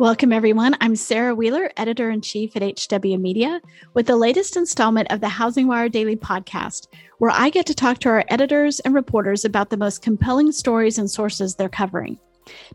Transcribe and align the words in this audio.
Welcome, 0.00 0.32
everyone. 0.32 0.78
I'm 0.80 0.96
Sarah 0.96 1.34
Wheeler, 1.34 1.70
editor 1.76 2.08
in 2.08 2.22
chief 2.22 2.56
at 2.56 2.62
HW 2.62 3.18
Media, 3.18 3.60
with 3.92 4.06
the 4.06 4.16
latest 4.16 4.56
installment 4.56 5.12
of 5.12 5.20
the 5.20 5.28
Housing 5.28 5.66
Wire 5.66 5.90
Daily 5.90 6.16
podcast, 6.16 6.86
where 7.18 7.30
I 7.30 7.50
get 7.50 7.66
to 7.66 7.74
talk 7.74 7.98
to 7.98 8.08
our 8.08 8.24
editors 8.28 8.80
and 8.80 8.94
reporters 8.94 9.44
about 9.44 9.68
the 9.68 9.76
most 9.76 10.00
compelling 10.00 10.52
stories 10.52 10.96
and 10.96 11.10
sources 11.10 11.54
they're 11.54 11.68
covering. 11.68 12.18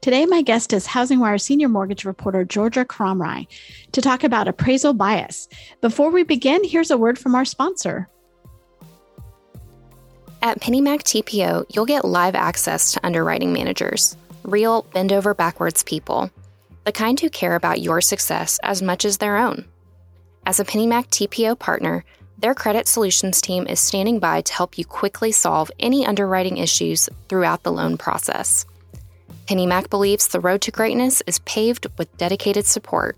Today, 0.02 0.28
my 0.28 0.44
guest 0.44 0.72
is 0.72 0.86
Housing 0.86 1.20
Wire 1.20 1.40
senior 1.40 1.68
mortgage 1.68 2.06
reporter 2.06 2.46
Georgia 2.46 2.86
Kromrei 2.86 3.48
to 3.92 4.02
talk 4.02 4.24
about 4.24 4.48
appraisal 4.48 4.94
bias. 4.94 5.48
Before 5.82 6.12
we 6.12 6.22
begin, 6.22 6.64
here's 6.64 6.92
a 6.92 6.98
word 6.98 7.18
from 7.18 7.34
our 7.34 7.44
sponsor. 7.44 8.08
At 10.44 10.62
PennyMac 10.62 11.02
TPO, 11.02 11.66
you'll 11.74 11.88
get 11.88 12.06
live 12.06 12.36
access 12.36 12.94
to 12.94 13.04
underwriting 13.04 13.52
managers, 13.52 14.16
real 14.44 14.84
bend 14.94 15.12
over 15.12 15.34
backwards 15.34 15.82
people, 15.82 16.30
the 16.86 16.92
kind 16.92 17.20
who 17.20 17.30
care 17.30 17.56
about 17.56 17.82
your 17.82 18.00
success 18.00 18.60
as 18.64 18.82
much 18.82 19.04
as 19.06 19.18
their 19.18 19.38
own. 19.38 19.66
As 20.46 20.60
a 20.60 20.66
PennyMac 20.66 21.08
TPO 21.08 21.58
partner, 21.58 22.06
their 22.38 22.54
credit 22.54 22.88
solutions 22.88 23.42
team 23.42 23.66
is 23.66 23.80
standing 23.80 24.20
by 24.20 24.42
to 24.42 24.54
help 24.54 24.78
you 24.78 24.86
quickly 24.86 25.32
solve 25.32 25.72
any 25.80 26.06
underwriting 26.06 26.58
issues 26.58 27.10
throughout 27.28 27.64
the 27.64 27.72
loan 27.72 27.98
process. 27.98 28.68
PennyMac 29.48 29.90
believes 29.90 30.28
the 30.28 30.40
road 30.40 30.62
to 30.62 30.70
greatness 30.72 31.24
is 31.26 31.40
paved 31.40 31.88
with 31.98 32.16
dedicated 32.18 32.68
support. 32.68 33.18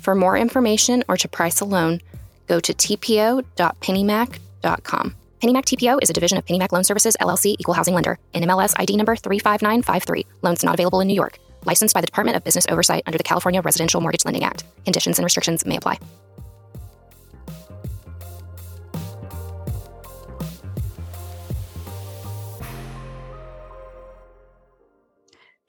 For 0.00 0.14
more 0.14 0.36
information 0.36 1.02
or 1.08 1.16
to 1.16 1.28
price 1.28 1.60
a 1.60 1.64
loan, 1.64 2.00
go 2.46 2.60
to 2.60 2.72
tpo.pennymac.com. 2.72 5.16
PennyMac 5.42 5.64
TPO 5.64 5.98
is 6.02 6.10
a 6.10 6.12
division 6.12 6.38
of 6.38 6.44
PennyMac 6.44 6.70
Loan 6.70 6.84
Services 6.84 7.16
LLC, 7.20 7.56
equal 7.58 7.74
housing 7.74 7.94
lender. 7.94 8.20
NMLS 8.34 8.74
ID 8.76 8.96
number 8.96 9.16
35953. 9.16 10.26
Loans 10.42 10.62
not 10.62 10.74
available 10.74 11.00
in 11.00 11.08
New 11.08 11.14
York. 11.14 11.40
Licensed 11.64 11.94
by 11.94 12.00
the 12.00 12.06
Department 12.06 12.36
of 12.36 12.44
Business 12.44 12.66
Oversight 12.68 13.02
under 13.06 13.18
the 13.18 13.24
California 13.24 13.60
Residential 13.60 14.00
Mortgage 14.00 14.24
Lending 14.24 14.44
Act. 14.44 14.64
Conditions 14.84 15.18
and 15.18 15.24
restrictions 15.24 15.64
may 15.66 15.76
apply. 15.76 15.98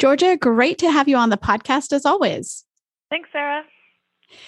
Georgia, 0.01 0.35
great 0.35 0.79
to 0.79 0.91
have 0.91 1.07
you 1.07 1.15
on 1.15 1.29
the 1.29 1.37
podcast 1.37 1.93
as 1.93 2.07
always. 2.07 2.65
Thanks, 3.11 3.29
Sarah. 3.31 3.61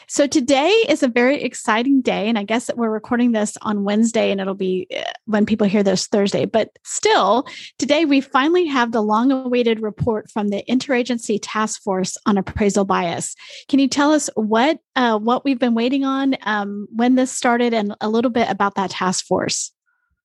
So 0.08 0.28
today 0.28 0.70
is 0.88 1.03
a 1.03 1.08
very 1.08 1.42
exciting 1.42 2.02
day, 2.02 2.30
and 2.30 2.38
I 2.38 2.44
guess 2.44 2.67
that 2.67 2.78
we're 2.78 2.89
recording 2.89 3.31
this 3.31 3.58
on 3.62 3.84
Wednesday, 3.84 4.31
and 4.31 4.39
it'll 4.42 4.53
be 4.53 4.88
uh, 4.95 5.03
when 5.26 5.45
people 5.45 5.67
hear 5.67 5.84
this 5.84 6.08
Thursday. 6.08 6.45
But 6.45 6.70
still, 6.84 7.48
today 7.80 8.06
we 8.06 8.22
finally 8.22 8.66
have 8.66 8.92
the 8.92 9.02
long-awaited 9.02 9.81
report 9.81 10.30
from 10.31 10.50
the 10.50 10.64
Interagency 10.70 11.39
Task 11.42 11.81
Force 11.81 12.17
on 12.26 12.38
Appraisal 12.38 12.86
Bias. 12.86 13.36
Can 13.67 13.80
you 13.80 13.88
tell 13.88 14.11
us 14.11 14.30
what 14.36 14.80
uh, 14.95 15.17
what 15.17 15.44
we've 15.44 15.59
been 15.59 15.76
waiting 15.76 16.04
on, 16.04 16.36
um, 16.44 16.88
when 16.94 17.16
this 17.16 17.31
started, 17.31 17.73
and 17.73 17.95
a 18.02 18.09
little 18.09 18.31
bit 18.31 18.50
about 18.50 18.76
that 18.76 18.92
task 18.92 19.26
force? 19.26 19.72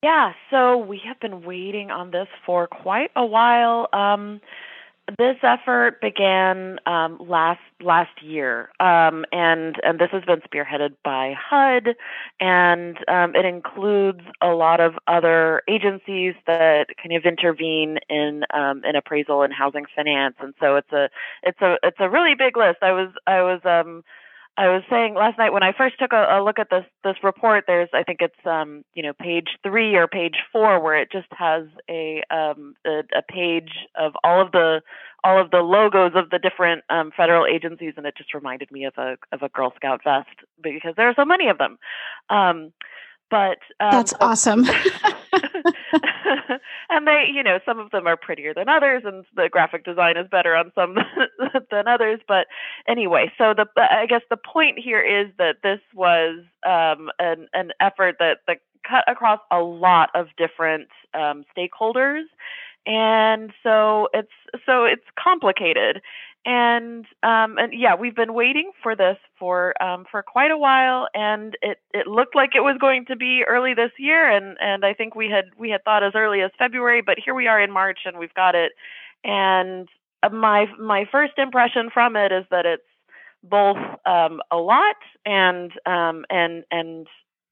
Yeah, 0.02 0.32
so 0.50 0.76
we 0.76 1.00
have 1.06 1.18
been 1.18 1.42
waiting 1.42 1.90
on 1.90 2.12
this 2.12 2.28
for 2.46 2.68
quite 2.68 3.10
a 3.16 3.26
while. 3.26 3.88
Um, 3.92 4.40
this 5.16 5.36
effort 5.42 6.00
began 6.00 6.78
um, 6.86 7.18
last 7.18 7.60
last 7.82 8.22
year, 8.22 8.70
um, 8.80 9.24
and 9.32 9.76
and 9.82 9.98
this 9.98 10.10
has 10.12 10.22
been 10.24 10.40
spearheaded 10.40 10.96
by 11.02 11.34
HUD, 11.38 11.96
and 12.40 12.98
um, 13.08 13.34
it 13.34 13.46
includes 13.46 14.20
a 14.42 14.48
lot 14.48 14.80
of 14.80 14.94
other 15.06 15.62
agencies 15.68 16.34
that 16.46 16.86
kind 17.02 17.16
of 17.16 17.24
intervene 17.24 17.98
in 18.10 18.42
um, 18.52 18.82
in 18.84 18.96
appraisal 18.96 19.42
and 19.42 19.52
housing 19.54 19.86
finance, 19.96 20.34
and 20.40 20.52
so 20.60 20.76
it's 20.76 20.92
a 20.92 21.08
it's 21.42 21.60
a 21.62 21.76
it's 21.82 21.98
a 22.00 22.10
really 22.10 22.34
big 22.36 22.56
list. 22.56 22.78
I 22.82 22.92
was 22.92 23.08
I 23.26 23.40
was 23.40 23.60
um, 23.64 24.04
I 24.58 24.66
was 24.66 24.82
saying 24.90 25.14
last 25.14 25.38
night 25.38 25.52
when 25.52 25.62
I 25.62 25.72
first 25.72 26.00
took 26.00 26.12
a, 26.12 26.26
a, 26.36 26.42
look 26.42 26.58
at 26.58 26.68
this 26.68 26.84
this 27.04 27.14
report, 27.22 27.64
there's 27.68 27.88
I 27.94 28.02
think 28.02 28.18
it's 28.20 28.34
um, 28.44 28.84
you 28.92 29.04
know 29.04 29.12
page 29.12 29.46
three 29.62 29.94
or 29.94 30.08
page 30.08 30.34
four 30.52 30.82
where 30.82 31.00
it 31.00 31.12
just 31.12 31.28
has 31.30 31.66
a, 31.88 32.24
um, 32.28 32.74
a, 32.84 33.02
a 33.16 33.22
page 33.22 33.70
of 33.94 34.14
all 34.24 34.42
of 34.42 34.50
the 34.50 34.80
all 35.22 35.40
of 35.40 35.52
the 35.52 35.58
logos 35.58 36.12
of 36.16 36.30
the 36.30 36.40
different 36.40 36.82
um, 36.90 37.12
federal 37.16 37.46
agencies, 37.46 37.94
and 37.96 38.04
it 38.04 38.16
just 38.16 38.34
reminded 38.34 38.72
me 38.72 38.84
of 38.84 38.94
a 38.98 39.16
of 39.30 39.42
a 39.42 39.48
Girl 39.48 39.72
Scout 39.76 40.00
vest 40.02 40.26
because 40.60 40.94
there 40.96 41.08
are 41.08 41.14
so 41.14 41.24
many 41.24 41.48
of 41.48 41.58
them. 41.58 41.78
But 43.30 43.58
um, 43.80 43.90
that's 43.90 44.14
awesome. 44.20 44.66
and 46.90 47.06
they, 47.06 47.26
you 47.32 47.42
know, 47.42 47.58
some 47.64 47.78
of 47.78 47.90
them 47.90 48.06
are 48.06 48.16
prettier 48.16 48.54
than 48.54 48.68
others, 48.68 49.02
and 49.04 49.24
the 49.36 49.48
graphic 49.50 49.84
design 49.84 50.16
is 50.16 50.26
better 50.30 50.56
on 50.56 50.72
some 50.74 50.96
than 51.70 51.88
others. 51.88 52.20
But 52.26 52.46
anyway, 52.88 53.32
so 53.36 53.54
the 53.54 53.66
I 53.76 54.06
guess 54.06 54.22
the 54.30 54.36
point 54.36 54.78
here 54.78 55.02
is 55.02 55.32
that 55.38 55.56
this 55.62 55.80
was 55.94 56.40
um, 56.66 57.10
an 57.18 57.48
an 57.52 57.72
effort 57.80 58.16
that 58.18 58.38
that 58.46 58.58
cut 58.88 59.04
across 59.06 59.40
a 59.50 59.58
lot 59.58 60.10
of 60.14 60.28
different 60.36 60.88
um, 61.14 61.44
stakeholders, 61.56 62.24
and 62.86 63.52
so 63.62 64.08
it's 64.14 64.32
so 64.64 64.84
it's 64.84 65.04
complicated 65.22 66.00
and 66.44 67.04
um, 67.22 67.58
and 67.58 67.72
yeah, 67.72 67.94
we've 67.94 68.14
been 68.14 68.34
waiting 68.34 68.70
for 68.82 68.96
this 68.96 69.16
for 69.38 69.80
um, 69.82 70.04
for 70.10 70.22
quite 70.22 70.50
a 70.50 70.58
while, 70.58 71.08
and 71.14 71.56
it 71.62 71.78
it 71.92 72.06
looked 72.06 72.34
like 72.34 72.50
it 72.54 72.60
was 72.60 72.76
going 72.80 73.04
to 73.06 73.16
be 73.16 73.44
early 73.46 73.74
this 73.74 73.90
year, 73.98 74.30
and 74.30 74.56
and 74.60 74.84
I 74.84 74.94
think 74.94 75.14
we 75.14 75.28
had 75.30 75.46
we 75.58 75.70
had 75.70 75.84
thought 75.84 76.02
as 76.02 76.12
early 76.14 76.40
as 76.40 76.50
February, 76.58 77.02
but 77.04 77.18
here 77.22 77.34
we 77.34 77.46
are 77.48 77.60
in 77.60 77.70
March, 77.72 78.00
and 78.04 78.18
we've 78.18 78.34
got 78.34 78.54
it. 78.54 78.72
And 79.24 79.88
uh, 80.22 80.30
my 80.30 80.66
my 80.78 81.04
first 81.10 81.34
impression 81.38 81.90
from 81.92 82.16
it 82.16 82.32
is 82.32 82.44
that 82.50 82.66
it's 82.66 82.82
both 83.42 83.76
um, 84.06 84.40
a 84.50 84.56
lot 84.56 84.96
and 85.26 85.72
um, 85.86 86.24
and 86.30 86.64
and 86.70 87.06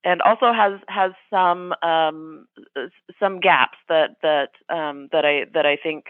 and 0.05 0.23
also 0.23 0.53
has 0.53 0.81
has 0.89 1.13
some 1.29 1.75
um, 1.83 2.47
some 3.21 3.41
gaps 3.41 3.79
that 3.89 4.17
that 4.23 4.51
um, 4.75 5.09
that 5.13 5.25
I 5.25 5.47
that 5.53 5.67
I 5.67 5.77
think 5.77 6.07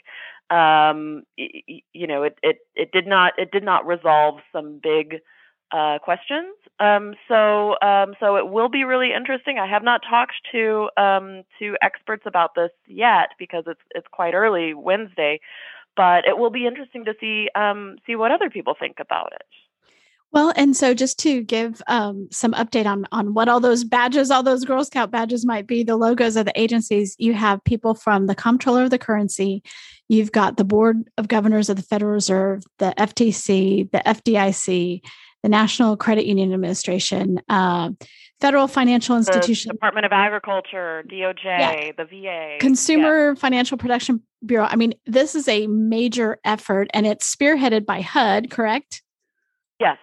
um, 0.51 1.25
you 1.37 2.07
know, 2.07 2.23
it, 2.23 2.39
it, 2.43 2.59
it 2.75 2.93
did 2.93 3.07
not 3.07 3.33
it 3.39 3.51
did 3.51 3.65
not 3.65 3.87
resolve 3.87 4.37
some 4.53 4.81
big 4.83 5.17
uh, 5.73 5.99
questions. 5.99 6.55
Um, 6.79 7.15
so 7.29 7.75
um, 7.83 8.15
so 8.21 8.37
it 8.37 8.49
will 8.49 8.69
be 8.69 8.85
really 8.85 9.13
interesting. 9.13 9.59
I 9.59 9.67
have 9.67 9.83
not 9.83 10.03
talked 10.09 10.35
to 10.53 10.89
um, 10.97 11.43
to 11.59 11.77
experts 11.83 12.25
about 12.27 12.55
this 12.55 12.71
yet 12.87 13.31
because 13.39 13.65
it's 13.67 13.81
it's 13.95 14.07
quite 14.11 14.35
early 14.35 14.75
Wednesday, 14.75 15.41
but 15.97 16.27
it 16.27 16.39
will 16.39 16.51
be 16.51 16.67
interesting 16.67 17.05
to 17.07 17.15
see 17.21 17.49
um, 17.55 17.97
see 18.07 18.15
what 18.15 18.31
other 18.31 18.51
people 18.51 18.77
think 18.79 18.97
about 19.01 19.33
it. 19.33 19.47
Well, 20.33 20.53
and 20.57 20.77
so 20.77 20.93
just 20.93 21.19
to 21.21 21.43
give 21.43 21.81
um, 21.87 22.29
some 22.31 22.53
update 22.53 22.87
on 22.87 23.07
on 23.13 23.33
what 23.33 23.49
all 23.49 23.61
those 23.61 23.85
badges, 23.85 24.31
all 24.31 24.43
those 24.43 24.65
Girl 24.65 24.85
Scout 24.85 25.11
badges 25.11 25.47
might 25.47 25.67
be, 25.67 25.83
the 25.83 25.97
logos 25.97 26.37
of 26.37 26.45
the 26.45 26.61
agencies. 26.61 27.17
You 27.19 27.33
have 27.35 27.65
people 27.65 27.95
from 27.95 28.27
the 28.27 28.35
Comptroller 28.35 28.85
of 28.85 28.91
the 28.91 28.99
Currency, 28.99 29.63
you've 30.09 30.33
got 30.33 30.57
the 30.57 30.65
Board 30.65 31.09
of 31.17 31.29
Governors 31.29 31.69
of 31.69 31.77
the 31.77 31.83
Federal 31.83 32.13
Reserve, 32.13 32.65
the 32.79 32.93
FTC, 32.99 33.91
the 33.91 34.03
FDIC, 34.07 35.01
the 35.43 35.49
National 35.49 35.97
Credit 35.97 36.27
Union 36.27 36.53
Administration, 36.53 37.41
uh, 37.49 37.91
federal 38.41 38.69
financial 38.69 39.17
institution, 39.17 39.71
Department 39.71 40.05
of 40.05 40.13
Agriculture, 40.13 41.05
DOJ, 41.09 41.45
yeah. 41.45 41.93
the 41.97 42.05
VA, 42.05 42.57
Consumer 42.61 43.29
yeah. 43.29 43.35
Financial 43.35 43.79
Protection 43.79 44.23
Bureau. 44.45 44.67
I 44.69 44.77
mean, 44.77 44.95
this 45.07 45.35
is 45.35 45.49
a 45.49 45.67
major 45.67 46.39
effort, 46.45 46.89
and 46.93 47.07
it's 47.07 47.35
spearheaded 47.35 47.87
by 47.87 48.01
HUD, 48.01 48.51
correct? 48.51 49.03
Yes. 49.81 49.99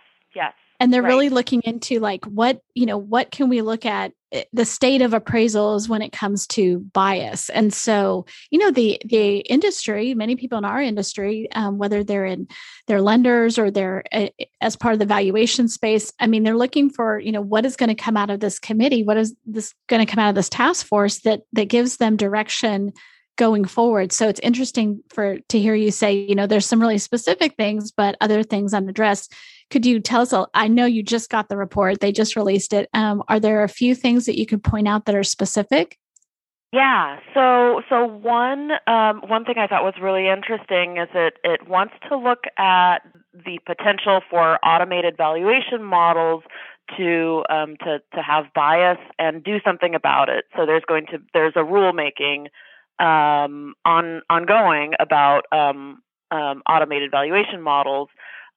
And 0.83 0.91
they're 0.91 1.01
right. 1.01 1.07
really 1.07 1.29
looking 1.29 1.61
into 1.61 1.99
like 1.99 2.25
what, 2.25 2.59
you 2.73 2.85
know, 2.85 2.97
what 2.97 3.31
can 3.31 3.47
we 3.47 3.61
look 3.61 3.85
at 3.85 4.11
eh, 4.33 4.43
the 4.51 4.65
state 4.65 5.01
of 5.01 5.11
appraisals 5.11 5.87
when 5.87 6.01
it 6.01 6.11
comes 6.11 6.45
to 6.47 6.79
bias. 6.93 7.47
And 7.47 7.73
so, 7.73 8.25
you 8.51 8.59
know, 8.59 8.69
the 8.69 9.01
the 9.05 9.37
industry, 9.37 10.13
many 10.13 10.35
people 10.35 10.57
in 10.57 10.65
our 10.65 10.81
industry, 10.81 11.47
um, 11.53 11.77
whether 11.77 12.03
they're 12.03 12.25
in 12.25 12.49
their 12.87 12.99
lenders 12.99 13.57
or 13.57 13.71
they're 13.71 14.03
uh, 14.11 14.27
as 14.59 14.75
part 14.75 14.91
of 14.91 14.99
the 14.99 15.05
valuation 15.05 15.69
space, 15.69 16.11
I 16.19 16.27
mean, 16.27 16.43
they're 16.43 16.57
looking 16.57 16.89
for, 16.89 17.17
you 17.17 17.31
know, 17.31 17.39
what 17.39 17.65
is 17.65 17.77
going 17.77 17.87
to 17.87 17.95
come 17.95 18.17
out 18.17 18.29
of 18.29 18.41
this 18.41 18.59
committee? 18.59 19.03
What 19.03 19.15
is 19.15 19.33
this 19.45 19.73
going 19.87 20.05
to 20.05 20.11
come 20.11 20.21
out 20.21 20.27
of 20.27 20.35
this 20.35 20.49
task 20.49 20.85
force 20.85 21.19
that 21.21 21.43
that 21.53 21.69
gives 21.69 21.95
them 21.95 22.17
direction 22.17 22.91
going 23.35 23.65
forward. 23.65 24.11
So 24.11 24.29
it's 24.29 24.39
interesting 24.41 25.01
for 25.09 25.39
to 25.49 25.59
hear 25.59 25.75
you 25.75 25.91
say, 25.91 26.13
you 26.13 26.35
know, 26.35 26.45
there's 26.45 26.65
some 26.65 26.79
really 26.79 26.97
specific 26.97 27.55
things, 27.55 27.91
but 27.91 28.15
other 28.21 28.43
things 28.43 28.73
unaddressed. 28.73 29.33
Could 29.73 29.87
you 29.87 29.99
tell 29.99 30.21
us? 30.21 30.31
I 30.53 30.67
know 30.67 30.85
you 30.85 31.01
just 31.01 31.31
got 31.31 31.49
the 31.49 31.57
report; 31.57 31.99
they 31.99 32.11
just 32.11 32.35
released 32.35 32.73
it. 32.73 32.91
Um, 32.93 33.23
are 33.27 33.39
there 33.39 33.63
a 33.63 33.67
few 33.67 33.95
things 33.95 34.27
that 34.27 34.37
you 34.37 34.45
could 34.45 34.63
point 34.63 34.87
out 34.87 35.05
that 35.05 35.15
are 35.15 35.23
specific? 35.23 35.97
Yeah. 36.71 37.17
So 37.33 37.81
so 37.89 38.05
one 38.05 38.73
um, 38.85 39.23
one 39.27 39.45
thing 39.45 39.55
I 39.57 39.65
thought 39.65 39.83
was 39.83 39.95
really 39.99 40.27
interesting 40.27 40.97
is 40.97 41.07
that 41.15 41.33
it 41.43 41.67
wants 41.67 41.95
to 42.07 42.15
look 42.15 42.43
at 42.59 42.99
the 43.33 43.57
potential 43.65 44.21
for 44.29 44.63
automated 44.63 45.17
valuation 45.17 45.83
models 45.83 46.43
to 46.95 47.43
um, 47.49 47.75
to 47.77 47.97
to 48.13 48.21
have 48.21 48.53
bias 48.53 48.99
and 49.17 49.43
do 49.43 49.57
something 49.65 49.95
about 49.95 50.29
it. 50.29 50.45
So 50.55 50.67
there's 50.67 50.85
going 50.87 51.07
to 51.07 51.17
there's 51.33 51.53
a 51.55 51.65
rulemaking 51.65 52.45
um, 52.99 53.73
on 53.85 54.21
ongoing 54.29 54.93
about 54.99 55.45
um, 55.51 56.03
um, 56.29 56.61
automated 56.69 57.09
valuation 57.09 57.59
models. 57.59 58.09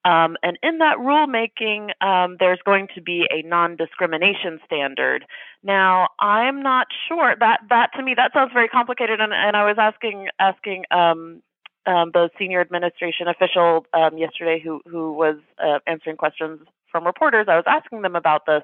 Um, 0.06 0.36
and 0.44 0.56
in 0.62 0.78
that 0.78 0.98
rulemaking, 0.98 1.90
um, 2.00 2.36
there's 2.38 2.60
going 2.64 2.86
to 2.94 3.00
be 3.00 3.26
a 3.28 3.42
non-discrimination 3.42 4.60
standard. 4.64 5.26
Now, 5.64 6.08
I'm 6.20 6.62
not 6.62 6.86
sure 7.08 7.34
that 7.40 7.60
that 7.70 7.90
to 7.96 8.04
me 8.04 8.14
that 8.14 8.32
sounds 8.32 8.52
very 8.52 8.68
complicated, 8.68 9.20
and, 9.20 9.32
and 9.32 9.56
I 9.56 9.66
was 9.66 9.76
asking 9.78 10.28
asking 10.38 10.84
um, 10.92 11.42
um 11.86 12.12
the 12.14 12.30
senior 12.38 12.60
administration 12.60 13.26
official 13.26 13.84
um, 13.92 14.16
yesterday 14.16 14.60
who 14.62 14.80
who 14.88 15.12
was 15.12 15.38
uh, 15.58 15.80
answering 15.88 16.16
questions 16.16 16.60
from 16.92 17.04
reporters. 17.04 17.46
I 17.48 17.56
was 17.56 17.64
asking 17.66 18.02
them 18.02 18.14
about 18.14 18.46
this. 18.46 18.62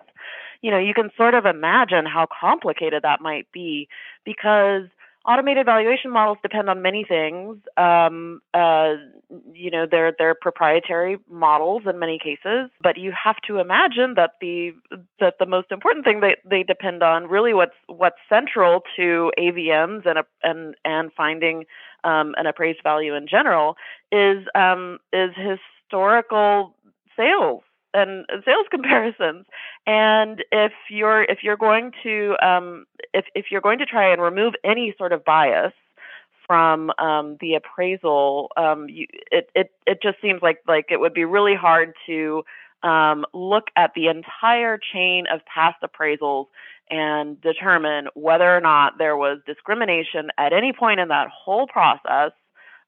You 0.61 0.71
know, 0.71 0.79
you 0.79 0.95
can 0.95 1.11
sort 1.17 1.35
of 1.35 1.45
imagine 1.45 2.07
how 2.07 2.29
complicated 2.41 3.03
that 3.03 3.21
might 3.21 3.51
be 3.53 3.89
because 4.25 4.85
automated 5.27 5.67
valuation 5.67 6.11
models 6.11 6.39
depend 6.43 6.69
on 6.69 6.83
many 6.83 7.05
things. 7.05 7.59
Um, 7.77 8.41
uh, 8.55 8.95
you 9.55 9.71
know, 9.71 9.87
they're 9.91 10.13
they're 10.19 10.35
proprietary 10.35 11.19
models 11.31 11.83
in 11.87 11.99
many 11.99 12.19
cases, 12.19 12.71
but 12.83 12.99
you 12.99 13.13
have 13.13 13.37
to 13.47 13.59
imagine 13.59 14.15
that 14.17 14.33
the 14.41 14.73
that 15.21 15.35
the 15.39 15.47
most 15.47 15.71
important 15.71 16.05
thing 16.05 16.21
that 16.21 16.39
they 16.45 16.63
depend 16.63 17.03
on, 17.03 17.29
really, 17.29 17.55
what's 17.55 17.77
what's 17.87 18.19
central 18.29 18.83
to 18.97 19.33
AVMs 19.39 20.07
and 20.07 20.19
and 20.43 20.75
and 20.85 21.13
finding 21.17 21.65
um, 22.05 22.35
an 22.37 22.47
appraised 22.47 22.83
value 22.83 23.15
in 23.15 23.27
general 23.27 23.77
is 24.11 24.45
um, 24.55 24.99
is 25.13 25.31
historical 25.37 26.75
sales 27.17 27.63
and 27.95 28.27
sales 28.45 28.67
comparisons. 28.71 29.47
And 29.87 30.45
if 30.51 30.73
you're 30.91 31.25
if 31.25 31.39
you're 31.43 31.57
going 31.57 31.93
to 32.03 32.37
um, 32.43 32.87
if 33.13 33.27
if 33.35 33.47
you're 33.51 33.61
going 33.61 33.79
to 33.79 33.87
try 33.87 34.13
and 34.13 34.21
remove 34.23 34.55
any 34.65 34.95
sort 34.99 35.13
of 35.13 35.25
bias 35.25 35.73
from 36.47 36.91
um, 36.99 37.37
the 37.41 37.55
appraisal, 37.55 38.51
um, 38.57 38.89
you, 38.89 39.07
it 39.31 39.51
it 39.55 39.73
it 39.87 40.03
just 40.03 40.21
seems 40.21 40.43
like 40.43 40.59
like 40.67 40.87
it 40.91 41.01
would 41.01 41.15
be 41.15 41.25
really 41.25 41.55
hard 41.55 41.95
to 42.07 42.43
um, 42.83 43.25
look 43.33 43.65
at 43.77 43.93
the 43.95 44.09
entire 44.09 44.79
chain 44.79 45.25
of 45.33 45.41
past 45.47 45.77
appraisals 45.83 46.47
and 46.91 47.41
determine 47.41 48.09
whether 48.15 48.55
or 48.55 48.61
not 48.61 48.99
there 48.99 49.17
was 49.17 49.39
discrimination 49.47 50.31
at 50.37 50.53
any 50.53 50.73
point 50.73 51.01
in 51.01 51.09
that 51.09 51.29
whole 51.29 51.67
process 51.67 52.33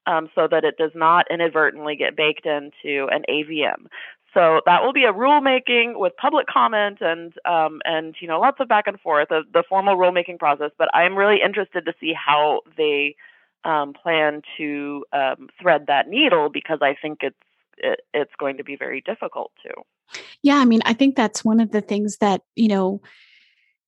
um, 0.07 0.29
so 0.35 0.47
that 0.49 0.63
it 0.63 0.77
does 0.77 0.91
not 0.93 1.25
inadvertently 1.31 1.95
get 1.95 2.15
baked 2.15 2.45
into 2.45 3.07
an 3.11 3.23
AVM. 3.29 3.87
So 4.35 4.59
that 4.65 4.83
will 4.83 4.91
be 4.91 5.05
a 5.05 5.13
rulemaking 5.13 5.97
with 5.97 6.11
public 6.17 6.45
comment 6.45 6.97
and 6.99 7.33
um, 7.45 7.81
and 7.85 8.15
you 8.19 8.27
know 8.27 8.39
lots 8.39 8.57
of 8.59 8.67
back 8.67 8.85
and 8.85 8.99
forth, 8.99 9.29
the, 9.29 9.43
the 9.53 9.63
formal 9.67 9.95
rulemaking 9.95 10.39
process. 10.39 10.71
But 10.77 10.89
I'm 10.93 11.17
really 11.17 11.39
interested 11.43 11.85
to 11.85 11.93
see 12.01 12.13
how 12.13 12.59
they 12.77 13.15
um, 13.63 13.93
plan 13.93 14.41
to 14.57 15.05
um, 15.13 15.47
thread 15.59 15.85
that 15.87 16.09
needle 16.09 16.49
because 16.49 16.79
I 16.81 16.95
think 17.01 17.19
it's 17.21 17.35
it, 17.77 18.01
it's 18.13 18.33
going 18.37 18.57
to 18.57 18.63
be 18.65 18.75
very 18.75 18.99
difficult 18.99 19.53
to. 19.63 20.19
Yeah, 20.43 20.57
I 20.57 20.65
mean, 20.65 20.81
I 20.83 20.93
think 20.93 21.15
that's 21.15 21.45
one 21.45 21.61
of 21.61 21.71
the 21.71 21.81
things 21.81 22.17
that 22.17 22.41
you 22.57 22.67
know 22.67 23.01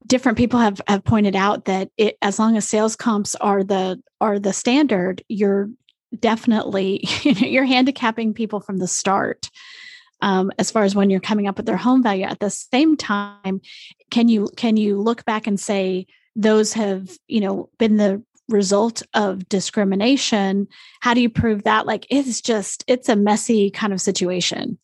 different 0.05 0.37
people 0.37 0.61
have 0.61 0.79
have 0.87 1.03
pointed 1.03 1.35
out 1.35 1.65
that 1.65 1.89
it 1.97 2.17
as 2.21 2.39
long 2.39 2.55
as 2.55 2.65
sales 2.65 2.95
comps 2.95 3.35
are 3.35 3.65
the 3.65 4.01
are 4.21 4.39
the 4.39 4.53
standard, 4.53 5.21
you're 5.27 5.69
definitely 6.17 7.01
you 7.23 7.33
know 7.41 7.47
you're 7.47 7.65
handicapping 7.65 8.33
people 8.33 8.61
from 8.61 8.77
the 8.77 8.87
start 8.87 9.49
um, 10.21 10.51
as 10.57 10.71
far 10.71 10.83
as 10.83 10.95
when 10.95 11.09
you're 11.09 11.19
coming 11.19 11.47
up 11.47 11.57
with 11.57 11.65
their 11.65 11.77
home 11.77 12.01
value 12.03 12.25
at 12.25 12.39
the 12.39 12.49
same 12.49 12.97
time 12.97 13.61
can 14.11 14.27
you 14.27 14.49
can 14.55 14.77
you 14.77 14.99
look 15.01 15.25
back 15.25 15.47
and 15.47 15.59
say 15.59 16.05
those 16.35 16.73
have 16.73 17.09
you 17.27 17.41
know 17.41 17.69
been 17.77 17.97
the 17.97 18.23
result 18.49 19.03
of 19.13 19.47
discrimination? 19.49 20.67
How 21.01 21.13
do 21.13 21.21
you 21.21 21.29
prove 21.29 21.63
that? 21.63 21.85
Like 21.85 22.05
it's 22.09 22.41
just 22.41 22.83
it's 22.87 23.09
a 23.09 23.15
messy 23.15 23.69
kind 23.69 23.93
of 23.93 24.01
situation 24.01 24.77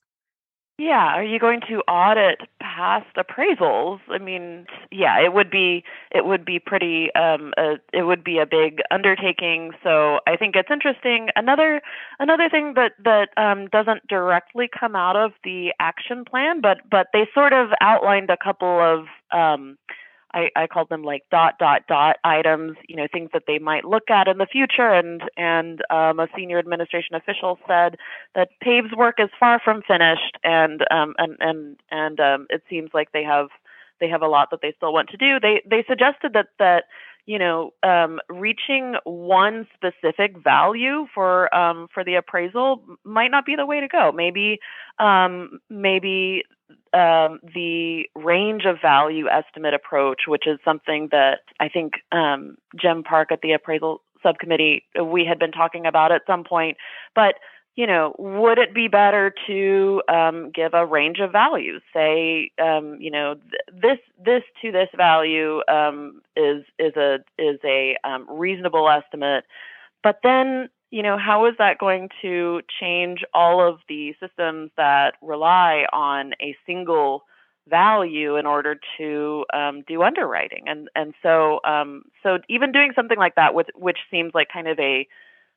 yeah, 0.80 1.14
are 1.14 1.24
you 1.24 1.40
going 1.40 1.62
to 1.70 1.82
audit 1.82 2.42
past 2.60 3.06
appraisals? 3.16 4.00
I 4.10 4.18
mean, 4.18 4.66
yeah, 4.92 5.20
it 5.24 5.32
would 5.32 5.52
be 5.52 5.84
it 6.12 6.26
would 6.26 6.44
be 6.44 6.58
pretty 6.58 7.14
um 7.14 7.54
a, 7.58 7.76
it 7.94 8.04
would 8.04 8.24
be 8.24 8.40
a 8.40 8.46
big 8.48 8.80
undertaking. 8.90 9.72
So 9.84 10.20
I 10.28 10.36
think 10.36 10.56
it's 10.56 10.72
interesting. 10.72 11.30
Another 11.36 11.82
another 12.20 12.50
thing 12.50 12.74
that 12.76 12.94
that 13.04 13.30
um, 13.38 13.68
doesn't 13.68 14.08
directly 14.08 14.68
come 14.68 14.96
out 14.96 15.16
of 15.16 15.34
the 15.44 15.74
action 15.80 16.26
plan, 16.26 16.60
but 16.60 16.78
but 16.90 17.08
they 17.14 17.28
sort 17.36 17.54
of 17.54 17.70
outlined 17.80 18.32
a 18.32 18.38
couple 18.38 18.80
of 18.80 19.06
um, 19.32 19.78
I, 20.34 20.50
I 20.56 20.68
called 20.68 20.90
them 20.90 21.04
like 21.04 21.24
dot 21.30 21.60
dot 21.60 21.84
dot 21.88 22.18
items, 22.24 22.78
you 22.88 22.96
know, 22.96 23.08
things 23.12 23.30
that 23.34 23.44
they 23.48 23.60
might 23.60 23.86
look 23.86 24.10
at 24.10 24.28
in 24.28 24.38
the 24.38 24.46
future. 24.46 24.90
And 24.90 25.22
and 25.38 25.82
um, 25.90 26.20
a 26.20 26.28
senior 26.36 26.60
administration 26.60 27.16
official 27.16 27.60
said 27.68 27.98
that 28.36 28.50
Pave's 28.62 28.94
work 28.96 29.16
is 29.20 29.30
far 29.40 29.62
from 29.64 29.82
finished, 29.88 30.38
and 30.44 30.82
um, 30.92 31.14
and 31.18 31.38
and 31.40 31.78
and 31.92 32.20
um, 32.20 32.48
it 32.50 32.64
seems 32.70 32.92
like 32.94 33.12
they 33.12 33.24
have 33.24 33.48
they 34.00 34.10
have 34.10 34.22
a 34.22 34.28
lot 34.28 34.50
that 34.52 34.60
they 34.62 34.74
still 34.78 34.94
want 34.94 35.10
to 35.10 35.18
do. 35.18 35.40
They 35.40 35.62
they 35.70 35.84
suggested 35.88 36.34
that 36.34 36.48
that 36.60 36.86
you 37.26 37.40
know, 37.40 37.72
um, 37.84 38.20
reaching 38.28 38.96
one 39.06 39.66
specific 39.74 40.38
value 40.44 41.08
for 41.14 41.54
um, 41.56 41.88
for 41.94 42.04
the 42.04 42.16
appraisal 42.16 42.84
might 43.06 43.32
not 43.32 43.46
be 43.46 43.56
the 43.56 43.66
way 43.66 43.80
to 43.80 43.88
go. 43.88 44.12
Maybe 44.12 44.60
um, 45.00 45.60
maybe 45.70 46.44
um, 46.94 47.40
the 47.54 48.04
range 48.16 48.66
of 48.66 48.78
value 48.82 49.28
estimate 49.28 49.74
approach, 49.74 50.22
which 50.28 50.48
is 50.48 50.60
something 50.64 51.10
that 51.12 51.40
I 51.60 51.70
think 51.70 51.94
um, 52.12 52.58
Jim 52.80 53.04
Park 53.04 53.32
at 53.32 53.42
the 53.42 53.54
appraisal 53.54 54.02
subcommittee 54.22 54.86
we 55.04 55.26
had 55.26 55.40
been 55.40 55.52
talking 55.52 55.86
about 55.86 56.12
at 56.12 56.22
some 56.26 56.44
point, 56.44 56.78
but 57.14 57.36
you 57.76 57.88
know, 57.88 58.16
would 58.20 58.60
it 58.60 58.74
be 58.74 58.88
better 58.88 59.34
to 59.48 60.04
um, 60.08 60.52
give 60.54 60.76
a 60.76 60.86
range 60.86 61.18
of 61.20 61.32
values? 61.32 61.82
Say, 61.92 62.52
um, 62.62 62.98
you 63.00 63.10
know, 63.10 63.34
th- 63.34 63.82
this 63.82 63.98
this 64.24 64.44
to 64.62 64.72
this 64.72 64.90
value 64.96 65.62
um, 65.68 66.22
is 66.36 66.64
is 66.78 66.96
a 66.96 67.18
is 67.40 67.60
a 67.66 67.98
um, 68.04 68.28
reasonable 68.30 68.88
estimate, 68.90 69.46
but 70.04 70.20
then 70.24 70.70
you 70.94 71.02
know, 71.02 71.18
how 71.18 71.48
is 71.48 71.56
that 71.58 71.80
going 71.80 72.08
to 72.22 72.62
change 72.80 73.24
all 73.34 73.68
of 73.68 73.80
the 73.90 74.14
systems 74.20 74.70
that 74.78 75.16
rely 75.24 75.88
on 75.92 76.34
a 76.40 76.56
single 76.68 77.24
value 77.68 78.36
in 78.36 78.46
order 78.46 78.80
to 79.00 79.44
um, 79.56 79.84
do 79.88 80.04
underwriting? 80.04 80.66
And 80.68 80.90
and 80.96 81.16
so 81.24 81.62
um, 81.64 82.04
so 82.22 82.38
even 82.48 82.72
doing 82.72 82.92
something 82.96 83.18
like 83.18 83.34
that, 83.38 83.56
with 83.56 83.68
which 83.74 83.98
seems 84.12 84.36
like 84.36 84.50
kind 84.54 84.68
of 84.68 84.78
a 84.78 85.08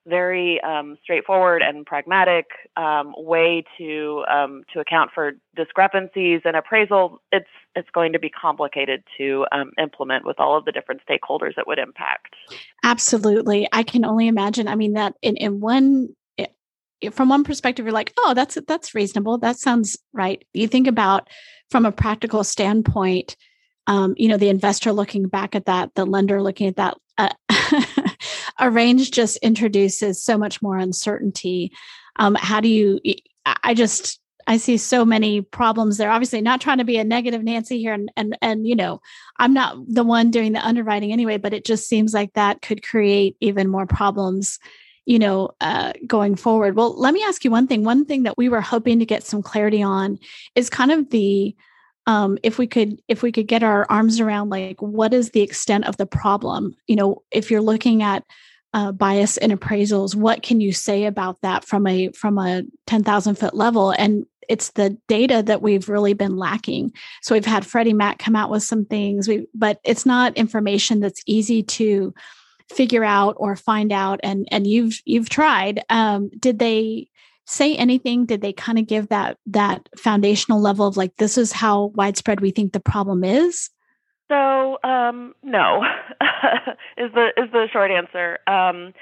very 0.06 0.60
um, 0.62 0.96
straightforward 1.02 1.62
and 1.62 1.84
pragmatic 1.84 2.46
um, 2.76 3.14
way 3.16 3.64
to 3.78 4.24
um, 4.30 4.62
to 4.72 4.80
account 4.80 5.10
for 5.14 5.32
discrepancies 5.54 6.42
and 6.44 6.56
appraisal. 6.56 7.20
It's 7.32 7.48
it's 7.74 7.88
going 7.90 8.12
to 8.12 8.18
be 8.18 8.30
complicated 8.30 9.02
to 9.18 9.46
um, 9.52 9.72
implement 9.78 10.24
with 10.24 10.38
all 10.38 10.56
of 10.56 10.64
the 10.64 10.72
different 10.72 11.02
stakeholders 11.08 11.58
it 11.58 11.66
would 11.66 11.78
impact. 11.78 12.34
Absolutely, 12.84 13.68
I 13.72 13.82
can 13.82 14.04
only 14.04 14.28
imagine. 14.28 14.68
I 14.68 14.74
mean 14.74 14.94
that 14.94 15.14
in 15.22 15.36
in 15.36 15.60
one. 15.60 16.08
from 17.10 17.28
one 17.28 17.44
perspective, 17.44 17.84
you're 17.84 17.92
like, 17.92 18.12
"Oh, 18.18 18.32
that's 18.34 18.56
that's 18.66 18.94
reasonable. 18.94 19.38
That 19.38 19.58
sounds 19.58 19.96
right." 20.12 20.44
You 20.54 20.68
think 20.68 20.86
about 20.86 21.28
from 21.70 21.84
a 21.84 21.92
practical 21.92 22.44
standpoint, 22.44 23.36
um, 23.86 24.14
you 24.16 24.28
know, 24.28 24.36
the 24.36 24.48
investor 24.48 24.92
looking 24.92 25.28
back 25.28 25.54
at 25.54 25.66
that, 25.66 25.94
the 25.94 26.04
lender 26.04 26.42
looking 26.42 26.68
at 26.68 26.76
that. 26.76 26.96
Uh, 27.18 27.30
a 28.58 28.70
range 28.70 29.10
just 29.10 29.36
introduces 29.38 30.22
so 30.22 30.38
much 30.38 30.62
more 30.62 30.76
uncertainty. 30.76 31.72
Um, 32.16 32.34
how 32.34 32.60
do 32.60 32.68
you? 32.68 33.00
I 33.62 33.74
just 33.74 34.20
I 34.46 34.56
see 34.58 34.76
so 34.76 35.04
many 35.04 35.40
problems 35.40 35.96
there. 35.96 36.10
Obviously, 36.10 36.40
not 36.40 36.60
trying 36.60 36.78
to 36.78 36.84
be 36.84 36.98
a 36.98 37.04
negative 37.04 37.42
Nancy 37.42 37.78
here, 37.78 37.92
and 37.92 38.10
and 38.16 38.38
and 38.40 38.66
you 38.66 38.76
know, 38.76 39.00
I'm 39.38 39.52
not 39.52 39.76
the 39.88 40.04
one 40.04 40.30
doing 40.30 40.52
the 40.52 40.64
underwriting 40.64 41.12
anyway, 41.12 41.36
but 41.36 41.52
it 41.52 41.64
just 41.64 41.88
seems 41.88 42.14
like 42.14 42.32
that 42.34 42.62
could 42.62 42.86
create 42.86 43.36
even 43.40 43.68
more 43.68 43.86
problems, 43.86 44.58
you 45.04 45.18
know, 45.18 45.50
uh, 45.60 45.92
going 46.06 46.36
forward. 46.36 46.76
Well, 46.76 46.98
let 46.98 47.12
me 47.12 47.24
ask 47.24 47.44
you 47.44 47.50
one 47.50 47.66
thing. 47.66 47.84
One 47.84 48.04
thing 48.04 48.22
that 48.22 48.38
we 48.38 48.48
were 48.48 48.60
hoping 48.60 49.00
to 49.00 49.06
get 49.06 49.24
some 49.24 49.42
clarity 49.42 49.82
on 49.82 50.18
is 50.54 50.70
kind 50.70 50.92
of 50.92 51.10
the 51.10 51.56
um, 52.06 52.38
if 52.42 52.58
we 52.58 52.66
could 52.66 53.00
if 53.08 53.22
we 53.22 53.32
could 53.32 53.46
get 53.46 53.62
our 53.62 53.86
arms 53.90 54.20
around 54.20 54.50
like 54.50 54.80
what 54.80 55.12
is 55.12 55.30
the 55.30 55.42
extent 55.42 55.86
of 55.86 55.96
the 55.96 56.06
problem 56.06 56.74
you 56.86 56.96
know 56.96 57.22
if 57.30 57.50
you're 57.50 57.60
looking 57.60 58.02
at 58.02 58.24
uh, 58.74 58.92
bias 58.92 59.36
in 59.38 59.50
appraisals 59.50 60.14
what 60.14 60.42
can 60.42 60.60
you 60.60 60.72
say 60.72 61.04
about 61.04 61.40
that 61.42 61.64
from 61.64 61.86
a 61.86 62.10
from 62.10 62.38
a 62.38 62.62
10000 62.86 63.36
foot 63.36 63.54
level 63.54 63.90
and 63.90 64.26
it's 64.48 64.70
the 64.72 64.96
data 65.08 65.42
that 65.42 65.62
we've 65.62 65.88
really 65.88 66.12
been 66.12 66.36
lacking. 66.36 66.92
So 67.22 67.34
we've 67.34 67.44
had 67.44 67.66
Freddie 67.66 67.92
Mac 67.92 68.18
come 68.18 68.36
out 68.36 68.50
with 68.50 68.62
some 68.62 68.84
things, 68.84 69.28
we 69.28 69.46
but 69.54 69.80
it's 69.84 70.06
not 70.06 70.36
information 70.36 71.00
that's 71.00 71.22
easy 71.26 71.62
to 71.62 72.14
figure 72.70 73.04
out 73.04 73.36
or 73.38 73.56
find 73.56 73.92
out. 73.92 74.20
And 74.22 74.48
and 74.50 74.66
you've 74.66 75.00
you've 75.04 75.28
tried. 75.28 75.82
Um, 75.88 76.30
did 76.38 76.58
they 76.58 77.08
say 77.46 77.76
anything? 77.76 78.26
Did 78.26 78.42
they 78.42 78.52
kind 78.52 78.78
of 78.78 78.86
give 78.86 79.08
that 79.08 79.38
that 79.46 79.88
foundational 79.96 80.60
level 80.60 80.86
of 80.86 80.96
like 80.96 81.16
this 81.16 81.38
is 81.38 81.52
how 81.52 81.86
widespread 81.94 82.40
we 82.40 82.50
think 82.50 82.72
the 82.72 82.80
problem 82.80 83.24
is? 83.24 83.70
So 84.28 84.78
um, 84.82 85.34
no, 85.42 85.82
is 86.98 87.12
the 87.14 87.28
is 87.36 87.50
the 87.52 87.68
short 87.72 87.90
answer. 87.90 88.38
Um, 88.46 88.92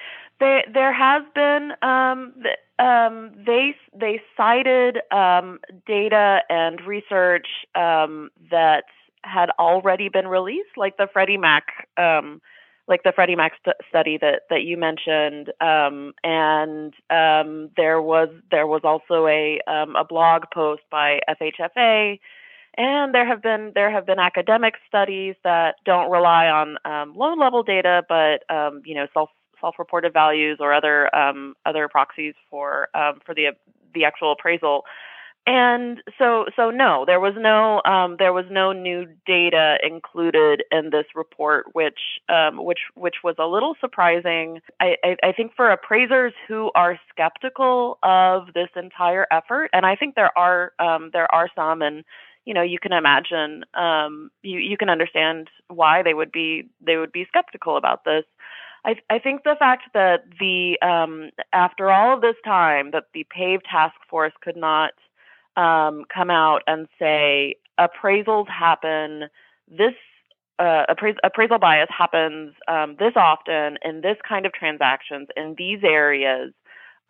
they, 0.40 0.64
there 0.72 0.92
has 0.92 1.22
been 1.34 1.72
um, 1.82 2.34
um, 2.78 3.32
they 3.46 3.74
they 3.98 4.20
cited 4.36 4.98
um, 5.10 5.60
data 5.86 6.40
and 6.48 6.80
research 6.82 7.46
um, 7.74 8.30
that 8.50 8.84
had 9.22 9.48
already 9.58 10.10
been 10.10 10.28
released, 10.28 10.76
like 10.76 10.96
the 10.98 11.08
Freddie 11.10 11.38
Mac 11.38 11.88
like 12.86 13.02
the 13.02 13.12
Freddie 13.12 13.36
Mac 13.36 13.52
st- 13.64 13.76
study 13.88 14.18
that 14.18 14.42
that 14.50 14.62
you 14.62 14.76
mentioned, 14.76 15.52
um, 15.60 16.12
and 16.22 16.92
um, 17.10 17.70
there 17.76 18.00
was 18.00 18.28
there 18.50 18.66
was 18.66 18.82
also 18.84 19.26
a 19.26 19.60
um, 19.66 19.96
a 19.96 20.04
blog 20.04 20.44
post 20.52 20.82
by 20.90 21.20
FHFA, 21.28 22.18
and 22.76 23.14
there 23.14 23.26
have 23.26 23.42
been 23.42 23.72
there 23.74 23.90
have 23.90 24.06
been 24.06 24.18
academic 24.18 24.74
studies 24.86 25.34
that 25.44 25.76
don't 25.84 26.10
rely 26.10 26.46
on 26.46 26.76
um, 26.84 27.14
low 27.16 27.34
level 27.34 27.62
data, 27.62 28.02
but 28.08 28.44
um, 28.54 28.82
you 28.84 28.94
know 28.94 29.06
self 29.14 29.30
self 29.60 29.76
reported 29.78 30.12
values 30.12 30.58
or 30.60 30.74
other 30.74 31.14
um, 31.16 31.54
other 31.64 31.88
proxies 31.88 32.34
for 32.50 32.88
for 33.24 33.34
the 33.34 33.52
the 33.94 34.04
actual 34.04 34.32
appraisal 34.32 34.84
and 35.46 36.02
so 36.18 36.46
so 36.56 36.70
no 36.70 37.04
there 37.06 37.20
was 37.20 37.34
no 37.36 37.82
um, 37.84 38.16
there 38.18 38.32
was 38.32 38.46
no 38.50 38.72
new 38.72 39.06
data 39.26 39.76
included 39.82 40.62
in 40.70 40.90
this 40.90 41.04
report 41.14 41.66
which 41.74 41.98
um, 42.28 42.64
which 42.64 42.80
which 42.94 43.16
was 43.22 43.36
a 43.38 43.46
little 43.46 43.74
surprising. 43.80 44.60
I, 44.80 44.96
I, 45.04 45.16
I 45.22 45.32
think 45.32 45.52
for 45.54 45.70
appraisers 45.70 46.32
who 46.48 46.70
are 46.74 46.98
skeptical 47.10 47.98
of 48.02 48.48
this 48.54 48.70
entire 48.74 49.26
effort 49.30 49.70
and 49.72 49.84
I 49.84 49.96
think 49.96 50.14
there 50.14 50.36
are 50.36 50.72
um, 50.78 51.10
there 51.12 51.32
are 51.34 51.48
some 51.54 51.82
and 51.82 52.04
you 52.46 52.54
know 52.54 52.62
you 52.62 52.78
can 52.78 52.92
imagine 52.92 53.64
um, 53.74 54.30
you 54.42 54.58
you 54.58 54.78
can 54.78 54.88
understand 54.88 55.48
why 55.68 56.02
they 56.02 56.14
would 56.14 56.32
be 56.32 56.70
they 56.80 56.96
would 56.96 57.12
be 57.12 57.26
skeptical 57.28 57.76
about 57.76 58.04
this. 58.04 58.24
I, 58.86 58.96
I 59.08 59.18
think 59.18 59.44
the 59.44 59.56
fact 59.58 59.84
that 59.94 60.24
the 60.38 60.78
um, 60.86 61.30
after 61.52 61.90
all 61.90 62.14
of 62.14 62.20
this 62.20 62.36
time 62.44 62.90
that 62.92 63.04
the 63.14 63.26
PAVE 63.34 63.62
task 63.64 63.94
force 64.10 64.32
could 64.42 64.56
not 64.56 64.92
um, 65.56 66.04
come 66.12 66.30
out 66.30 66.62
and 66.66 66.88
say 66.98 67.56
appraisals 67.78 68.48
happen 68.48 69.28
this 69.68 69.94
uh, 70.58 70.84
apprais- 70.88 71.16
appraisal 71.24 71.58
bias 71.58 71.88
happens 71.90 72.54
um, 72.68 72.96
this 72.98 73.12
often 73.16 73.76
in 73.84 74.00
this 74.02 74.16
kind 74.28 74.46
of 74.46 74.52
transactions 74.52 75.28
in 75.36 75.54
these 75.58 75.80
areas 75.82 76.52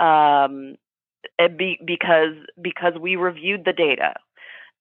um, 0.01 0.77
be, 1.57 1.79
because 1.85 2.35
because 2.61 2.95
we 2.99 3.17
reviewed 3.17 3.65
the 3.65 3.73
data. 3.73 4.15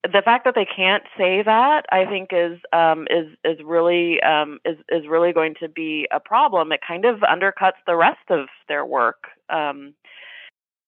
The 0.03 0.21
fact 0.21 0.43
that 0.43 0.53
they 0.53 0.65
can't 0.65 1.03
say 1.17 1.41
that, 1.43 1.85
I 1.89 2.05
think, 2.05 2.29
is 2.33 2.59
um, 2.73 3.07
is 3.09 3.27
is 3.45 3.63
really 3.63 4.21
um, 4.21 4.59
is 4.65 4.77
is 4.89 5.07
really 5.07 5.31
going 5.31 5.55
to 5.61 5.69
be 5.69 6.07
a 6.11 6.19
problem. 6.19 6.71
It 6.71 6.81
kind 6.85 7.05
of 7.05 7.19
undercuts 7.19 7.79
the 7.87 7.95
rest 7.95 8.29
of 8.29 8.47
their 8.67 8.85
work. 8.85 9.27
Um, 9.49 9.93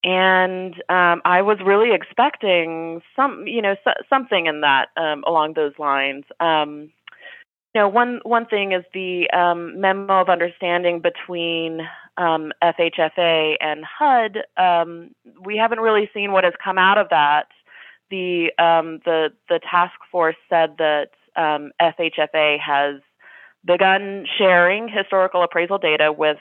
and 0.05 0.75
um, 0.87 1.23
I 1.25 1.41
was 1.41 1.57
really 1.65 1.91
expecting 1.91 3.01
some, 3.15 3.47
you 3.47 3.59
know, 3.59 3.75
so, 3.83 3.89
something 4.07 4.45
in 4.45 4.61
that 4.61 4.89
um, 4.95 5.23
along 5.25 5.53
those 5.53 5.73
lines. 5.79 6.25
Um, 6.39 6.91
you 7.73 7.81
know, 7.81 7.89
one 7.89 8.19
one 8.23 8.45
thing 8.45 8.71
is 8.71 8.83
the 8.93 9.27
um, 9.31 9.81
memo 9.81 10.21
of 10.21 10.29
understanding 10.29 11.01
between 11.01 11.81
um, 12.17 12.53
FHFA 12.63 13.55
and 13.59 13.83
HUD. 13.83 14.43
Um, 14.57 15.09
we 15.43 15.57
haven't 15.57 15.79
really 15.79 16.09
seen 16.13 16.31
what 16.31 16.43
has 16.43 16.53
come 16.63 16.77
out 16.77 16.99
of 16.99 17.09
that. 17.09 17.47
The 18.11 18.51
the 18.59 19.33
the 19.49 19.59
task 19.59 19.95
force 20.11 20.37
said 20.47 20.75
that 20.77 21.07
FHFA 21.35 22.59
has 22.59 23.01
begun 23.65 24.27
sharing 24.37 24.87
historical 24.87 25.41
appraisal 25.41 25.79
data 25.79 26.13
with 26.15 26.37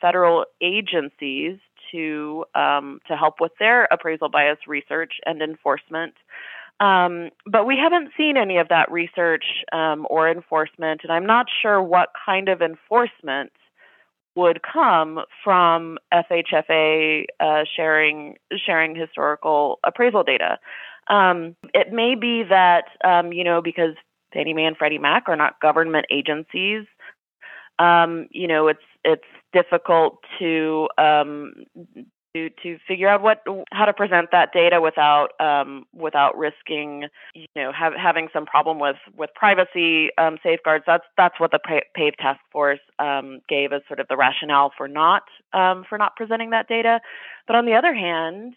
federal 0.00 0.44
agencies 0.60 1.58
to 1.92 2.44
um, 2.54 3.00
to 3.08 3.16
help 3.16 3.36
with 3.40 3.52
their 3.58 3.84
appraisal 3.90 4.28
bias 4.28 4.58
research 4.66 5.14
and 5.24 5.40
enforcement. 5.42 6.14
Um, 6.80 7.30
but 7.46 7.64
we 7.64 7.76
haven't 7.76 8.10
seen 8.16 8.36
any 8.36 8.58
of 8.58 8.68
that 8.68 8.90
research 8.90 9.44
um, 9.72 10.06
or 10.10 10.28
enforcement, 10.28 11.02
and 11.04 11.12
I'm 11.12 11.26
not 11.26 11.46
sure 11.62 11.80
what 11.80 12.08
kind 12.26 12.48
of 12.48 12.60
enforcement 12.60 13.52
would 14.34 14.60
come 14.62 15.20
from 15.44 15.98
FHFA 16.12 17.26
uh, 17.38 17.64
sharing 17.76 18.36
sharing 18.66 18.96
historical 18.96 19.78
appraisal 19.84 20.24
data. 20.24 20.58
Um, 21.08 21.56
it 21.74 21.92
may 21.92 22.14
be 22.14 22.44
that 22.48 22.84
um, 23.04 23.32
you 23.32 23.44
know 23.44 23.60
because 23.62 23.94
Fannie 24.32 24.54
Mae 24.54 24.64
and 24.64 24.76
Freddie 24.76 24.98
Mac 24.98 25.24
are 25.28 25.36
not 25.36 25.60
government 25.60 26.06
agencies. 26.10 26.86
Um, 27.82 28.28
you 28.30 28.46
know, 28.46 28.68
it's 28.68 28.80
it's 29.04 29.24
difficult 29.52 30.18
to 30.38 30.88
um, 30.98 31.52
to 32.34 32.50
to 32.62 32.78
figure 32.86 33.08
out 33.08 33.22
what 33.22 33.42
how 33.72 33.84
to 33.84 33.92
present 33.92 34.28
that 34.32 34.52
data 34.52 34.80
without 34.80 35.28
um, 35.40 35.84
without 35.92 36.36
risking 36.36 37.04
you 37.34 37.46
know 37.56 37.72
have, 37.72 37.92
having 37.94 38.28
some 38.32 38.46
problem 38.46 38.78
with 38.78 38.96
with 39.16 39.30
privacy 39.34 40.10
um, 40.18 40.38
safeguards. 40.42 40.84
That's 40.86 41.04
that's 41.16 41.38
what 41.38 41.50
the 41.50 41.58
PAVE 41.94 42.16
task 42.18 42.40
force 42.50 42.80
um, 42.98 43.40
gave 43.48 43.72
as 43.72 43.82
sort 43.88 44.00
of 44.00 44.06
the 44.08 44.16
rationale 44.16 44.72
for 44.76 44.88
not 44.88 45.24
um, 45.52 45.84
for 45.88 45.98
not 45.98 46.16
presenting 46.16 46.50
that 46.50 46.68
data. 46.68 47.00
But 47.46 47.56
on 47.56 47.66
the 47.66 47.74
other 47.74 47.94
hand, 47.94 48.54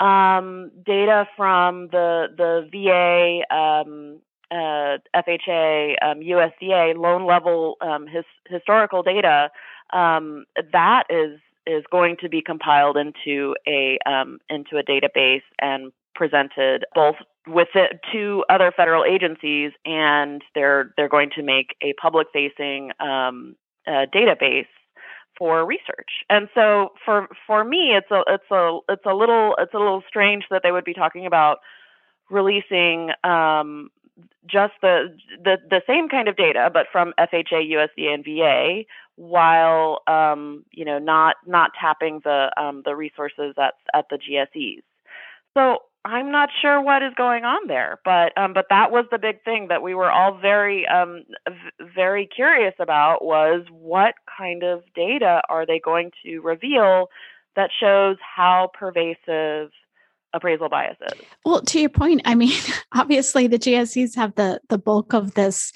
um, 0.00 0.70
data 0.84 1.26
from 1.36 1.88
the 1.88 2.26
the 2.36 2.68
VA 2.70 3.54
um, 3.56 4.20
uh, 4.50 4.98
FHA, 5.14 5.94
um, 6.02 6.20
USDA, 6.20 6.96
loan 6.96 7.26
level 7.26 7.76
um, 7.80 8.06
his, 8.06 8.24
historical 8.48 9.02
data 9.02 9.50
um, 9.92 10.44
that 10.72 11.04
is 11.10 11.38
is 11.66 11.82
going 11.90 12.16
to 12.20 12.28
be 12.28 12.40
compiled 12.40 12.96
into 12.96 13.54
a 13.66 13.98
um, 14.06 14.38
into 14.48 14.76
a 14.76 14.82
database 14.82 15.42
and 15.60 15.92
presented 16.14 16.84
both 16.94 17.16
with 17.46 17.68
it 17.74 18.00
to 18.12 18.44
other 18.48 18.72
federal 18.76 19.04
agencies, 19.04 19.72
and 19.84 20.42
they're 20.54 20.92
they're 20.96 21.08
going 21.08 21.30
to 21.36 21.42
make 21.42 21.74
a 21.82 21.92
public 21.94 22.28
facing 22.32 22.90
uh, 23.00 23.32
database 23.86 24.66
for 25.38 25.64
research. 25.66 26.24
And 26.30 26.48
so 26.54 26.92
for 27.04 27.28
for 27.46 27.64
me, 27.64 27.94
it's 27.96 28.10
a 28.10 28.22
it's 28.26 28.50
a 28.50 28.78
it's 28.88 29.06
a 29.06 29.14
little 29.14 29.54
it's 29.58 29.74
a 29.74 29.78
little 29.78 30.02
strange 30.08 30.44
that 30.50 30.62
they 30.62 30.72
would 30.72 30.84
be 30.84 30.94
talking 30.94 31.26
about 31.26 31.58
releasing 32.30 33.10
um, 33.22 33.90
just 34.46 34.74
the, 34.80 35.16
the 35.42 35.56
the 35.68 35.82
same 35.86 36.08
kind 36.08 36.28
of 36.28 36.36
data, 36.36 36.70
but 36.72 36.86
from 36.90 37.12
FHA, 37.18 37.70
USDA, 37.72 38.14
and 38.14 38.24
VA, 38.24 38.84
while 39.16 40.02
um, 40.06 40.64
you 40.72 40.84
know 40.84 40.98
not 40.98 41.36
not 41.46 41.72
tapping 41.78 42.20
the 42.24 42.50
um, 42.56 42.82
the 42.84 42.94
resources 42.94 43.54
at 43.58 43.74
at 43.94 44.06
the 44.10 44.18
GSEs. 44.18 44.82
So 45.56 45.78
I'm 46.04 46.30
not 46.30 46.50
sure 46.62 46.80
what 46.80 47.02
is 47.02 47.12
going 47.16 47.44
on 47.44 47.66
there, 47.66 47.98
but 48.04 48.36
um, 48.38 48.52
but 48.52 48.66
that 48.70 48.92
was 48.92 49.06
the 49.10 49.18
big 49.18 49.42
thing 49.42 49.68
that 49.68 49.82
we 49.82 49.94
were 49.94 50.10
all 50.10 50.38
very 50.38 50.86
um, 50.86 51.24
v- 51.48 51.86
very 51.94 52.26
curious 52.26 52.74
about 52.78 53.24
was 53.24 53.64
what 53.70 54.14
kind 54.38 54.62
of 54.62 54.82
data 54.94 55.42
are 55.48 55.66
they 55.66 55.80
going 55.80 56.12
to 56.24 56.38
reveal 56.40 57.08
that 57.56 57.70
shows 57.80 58.16
how 58.20 58.70
pervasive 58.72 59.70
appraisal 60.36 60.68
biases. 60.68 61.18
Well, 61.44 61.62
to 61.62 61.80
your 61.80 61.90
point, 61.90 62.22
I 62.24 62.34
mean, 62.34 62.52
obviously 62.94 63.46
the 63.46 63.58
GSEs 63.58 64.14
have 64.16 64.34
the 64.34 64.60
the 64.68 64.78
bulk 64.78 65.12
of 65.12 65.34
this, 65.34 65.72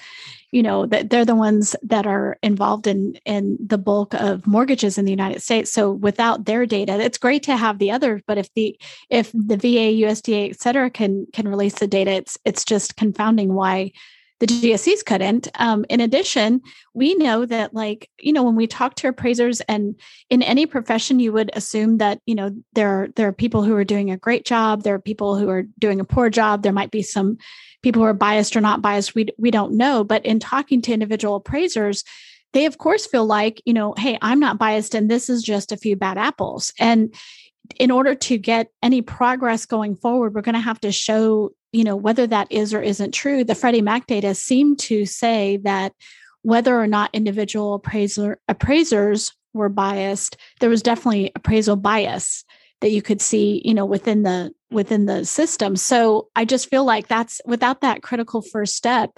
you 0.51 0.63
know, 0.63 0.85
that 0.85 1.09
they're 1.09 1.25
the 1.25 1.35
ones 1.35 1.75
that 1.83 2.05
are 2.05 2.37
involved 2.41 2.87
in 2.87 3.15
in 3.25 3.57
the 3.59 3.77
bulk 3.77 4.13
of 4.13 4.47
mortgages 4.47 4.97
in 4.97 5.05
the 5.05 5.11
United 5.11 5.41
States. 5.41 5.71
So 5.71 5.91
without 5.91 6.45
their 6.45 6.65
data, 6.65 6.99
it's 6.99 7.17
great 7.17 7.43
to 7.43 7.57
have 7.57 7.79
the 7.79 7.91
others, 7.91 8.21
but 8.25 8.37
if 8.37 8.53
the 8.53 8.79
if 9.09 9.31
the 9.33 9.57
VA, 9.57 10.05
USDA, 10.05 10.51
et 10.51 10.59
cetera, 10.59 10.89
can 10.89 11.27
can 11.33 11.47
release 11.47 11.75
the 11.75 11.87
data, 11.87 12.11
it's 12.11 12.37
it's 12.45 12.63
just 12.63 12.95
confounding 12.95 13.53
why 13.53 13.91
the 14.41 14.47
GSEs 14.47 15.05
couldn't. 15.05 15.47
Um, 15.59 15.85
in 15.87 16.01
addition, 16.01 16.61
we 16.95 17.13
know 17.13 17.45
that, 17.45 17.75
like, 17.75 18.09
you 18.19 18.33
know, 18.33 18.41
when 18.41 18.55
we 18.55 18.65
talk 18.65 18.95
to 18.95 19.07
appraisers, 19.07 19.61
and 19.61 19.95
in 20.31 20.41
any 20.41 20.65
profession, 20.65 21.19
you 21.19 21.31
would 21.31 21.51
assume 21.53 21.99
that, 21.99 22.19
you 22.25 22.33
know, 22.33 22.49
there 22.73 22.89
are, 22.89 23.07
there 23.15 23.27
are 23.27 23.33
people 23.33 23.63
who 23.63 23.75
are 23.75 23.83
doing 23.83 24.09
a 24.09 24.17
great 24.17 24.43
job, 24.43 24.81
there 24.81 24.95
are 24.95 24.99
people 24.99 25.37
who 25.37 25.47
are 25.47 25.65
doing 25.77 25.99
a 25.99 26.05
poor 26.05 26.31
job, 26.31 26.63
there 26.63 26.73
might 26.73 26.89
be 26.89 27.03
some 27.03 27.37
people 27.83 28.01
who 28.01 28.07
are 28.07 28.15
biased 28.15 28.55
or 28.55 28.61
not 28.61 28.81
biased. 28.81 29.13
We 29.13 29.27
we 29.37 29.51
don't 29.51 29.77
know, 29.77 30.03
but 30.03 30.25
in 30.25 30.39
talking 30.39 30.81
to 30.81 30.93
individual 30.93 31.35
appraisers, 31.35 32.03
they 32.53 32.65
of 32.65 32.79
course 32.79 33.05
feel 33.05 33.25
like, 33.25 33.61
you 33.65 33.73
know, 33.73 33.93
hey, 33.95 34.17
I'm 34.23 34.39
not 34.39 34.57
biased, 34.57 34.95
and 34.95 35.09
this 35.09 35.29
is 35.29 35.43
just 35.43 35.71
a 35.71 35.77
few 35.77 35.95
bad 35.95 36.17
apples, 36.17 36.73
and 36.79 37.13
in 37.79 37.91
order 37.91 38.15
to 38.15 38.37
get 38.37 38.69
any 38.81 39.01
progress 39.01 39.65
going 39.65 39.95
forward, 39.95 40.33
we're 40.33 40.41
going 40.41 40.55
to 40.55 40.59
have 40.59 40.81
to 40.81 40.91
show, 40.91 41.51
you 41.71 41.83
know, 41.83 41.95
whether 41.95 42.27
that 42.27 42.51
is 42.51 42.73
or 42.73 42.81
isn't 42.81 43.13
true. 43.13 43.43
The 43.43 43.55
Freddie 43.55 43.81
Mac 43.81 44.07
data 44.07 44.35
seem 44.35 44.75
to 44.77 45.05
say 45.05 45.57
that 45.63 45.93
whether 46.41 46.79
or 46.79 46.87
not 46.87 47.09
individual 47.13 47.75
appraiser 47.75 48.39
appraisers 48.47 49.31
were 49.53 49.69
biased, 49.69 50.37
there 50.59 50.69
was 50.69 50.81
definitely 50.81 51.31
appraisal 51.35 51.75
bias 51.75 52.43
that 52.81 52.91
you 52.91 53.01
could 53.01 53.21
see, 53.21 53.61
you 53.63 53.73
know, 53.73 53.85
within 53.85 54.23
the 54.23 54.51
within 54.69 55.05
the 55.05 55.25
system. 55.25 55.75
So 55.75 56.29
I 56.35 56.45
just 56.45 56.69
feel 56.69 56.83
like 56.83 57.07
that's 57.07 57.41
without 57.45 57.81
that 57.81 58.01
critical 58.01 58.41
first 58.41 58.75
step, 58.75 59.11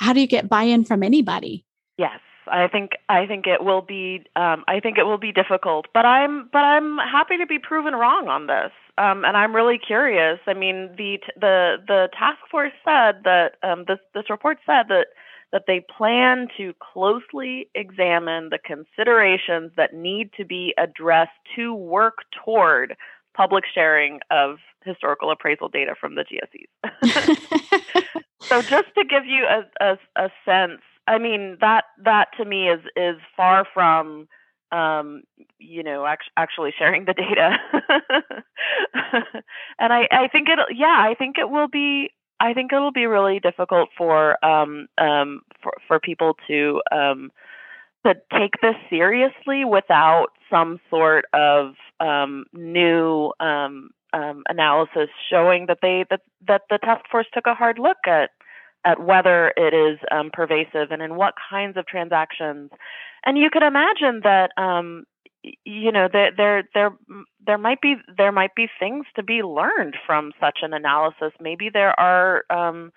how 0.00 0.12
do 0.12 0.20
you 0.20 0.26
get 0.26 0.48
buy-in 0.48 0.84
from 0.84 1.02
anybody? 1.02 1.64
Yes. 1.96 2.20
I 2.46 2.68
think 2.68 2.92
I 3.08 3.26
think 3.26 3.46
it 3.46 3.64
will 3.64 3.82
be 3.82 4.24
um, 4.36 4.64
I 4.68 4.80
think 4.80 4.98
it 4.98 5.04
will 5.04 5.18
be 5.18 5.32
difficult, 5.32 5.86
but 5.94 6.04
I'm 6.04 6.48
but 6.52 6.58
I'm 6.58 6.98
happy 6.98 7.38
to 7.38 7.46
be 7.46 7.58
proven 7.58 7.94
wrong 7.94 8.28
on 8.28 8.46
this, 8.46 8.70
um, 8.98 9.24
and 9.24 9.36
I'm 9.36 9.54
really 9.54 9.78
curious. 9.78 10.38
I 10.46 10.54
mean, 10.54 10.94
the 10.96 11.18
the 11.36 11.76
the 11.86 12.08
task 12.16 12.38
force 12.50 12.72
said 12.84 13.22
that 13.24 13.52
um, 13.62 13.84
this 13.86 13.98
this 14.14 14.30
report 14.30 14.58
said 14.66 14.84
that 14.88 15.06
that 15.52 15.64
they 15.66 15.84
plan 15.96 16.48
to 16.56 16.74
closely 16.80 17.68
examine 17.74 18.50
the 18.50 18.58
considerations 18.58 19.70
that 19.76 19.94
need 19.94 20.32
to 20.36 20.44
be 20.44 20.74
addressed 20.78 21.30
to 21.54 21.72
work 21.74 22.18
toward 22.44 22.96
public 23.36 23.64
sharing 23.72 24.20
of 24.30 24.56
historical 24.84 25.30
appraisal 25.30 25.68
data 25.68 25.94
from 25.98 26.16
the 26.16 26.24
GSEs. 26.24 28.12
so 28.40 28.62
just 28.62 28.94
to 28.96 29.04
give 29.08 29.24
you 29.26 29.44
a, 29.44 29.64
a, 29.80 29.98
a 30.16 30.30
sense 30.44 30.80
I 31.06 31.18
mean 31.18 31.58
that 31.60 31.84
that 32.04 32.28
to 32.38 32.44
me 32.44 32.68
is 32.68 32.80
is 32.96 33.16
far 33.36 33.66
from 33.72 34.28
um, 34.74 35.22
you 35.58 35.82
know 35.82 36.04
act- 36.06 36.30
actually 36.36 36.72
sharing 36.76 37.04
the 37.04 37.14
data. 37.14 37.56
and 39.78 39.92
I 39.92 40.08
I 40.10 40.28
think 40.28 40.48
it 40.48 40.58
yeah 40.74 40.96
I 40.98 41.14
think 41.14 41.36
it 41.38 41.50
will 41.50 41.68
be 41.68 42.10
I 42.40 42.52
think 42.52 42.72
it'll 42.72 42.92
be 42.92 43.06
really 43.06 43.40
difficult 43.40 43.90
for 43.96 44.44
um, 44.44 44.88
um, 44.98 45.42
for 45.62 45.72
for 45.86 46.00
people 46.00 46.36
to 46.48 46.80
um, 46.90 47.30
to 48.04 48.14
take 48.32 48.54
this 48.60 48.74
seriously 48.90 49.64
without 49.64 50.28
some 50.50 50.80
sort 50.90 51.26
of 51.32 51.74
um, 52.00 52.44
new 52.52 53.32
um, 53.40 53.90
um, 54.12 54.42
analysis 54.48 55.08
showing 55.30 55.66
that 55.66 55.78
they 55.80 56.04
that 56.10 56.20
that 56.46 56.62
the 56.70 56.78
task 56.78 57.04
force 57.10 57.26
took 57.32 57.46
a 57.46 57.54
hard 57.54 57.78
look 57.78 57.98
at 58.06 58.30
at 58.84 59.02
whether 59.02 59.52
it 59.56 59.74
is 59.74 59.98
um, 60.10 60.30
pervasive 60.32 60.90
and 60.90 61.02
in 61.02 61.16
what 61.16 61.34
kinds 61.50 61.76
of 61.76 61.86
transactions. 61.86 62.70
And 63.24 63.38
you 63.38 63.50
could 63.50 63.62
imagine 63.62 64.20
that 64.24 64.50
um, 64.56 65.04
you 65.64 65.92
know 65.92 66.08
there 66.12 66.30
there 66.36 66.64
there 66.74 66.90
there 67.46 67.58
might 67.58 67.80
be 67.80 67.96
there 68.16 68.32
might 68.32 68.54
be 68.54 68.68
things 68.78 69.06
to 69.16 69.22
be 69.22 69.42
learned 69.42 69.96
from 70.06 70.32
such 70.40 70.58
an 70.62 70.72
analysis. 70.72 71.32
Maybe 71.40 71.70
there 71.72 71.98
are 71.98 72.44
um, 72.50 72.92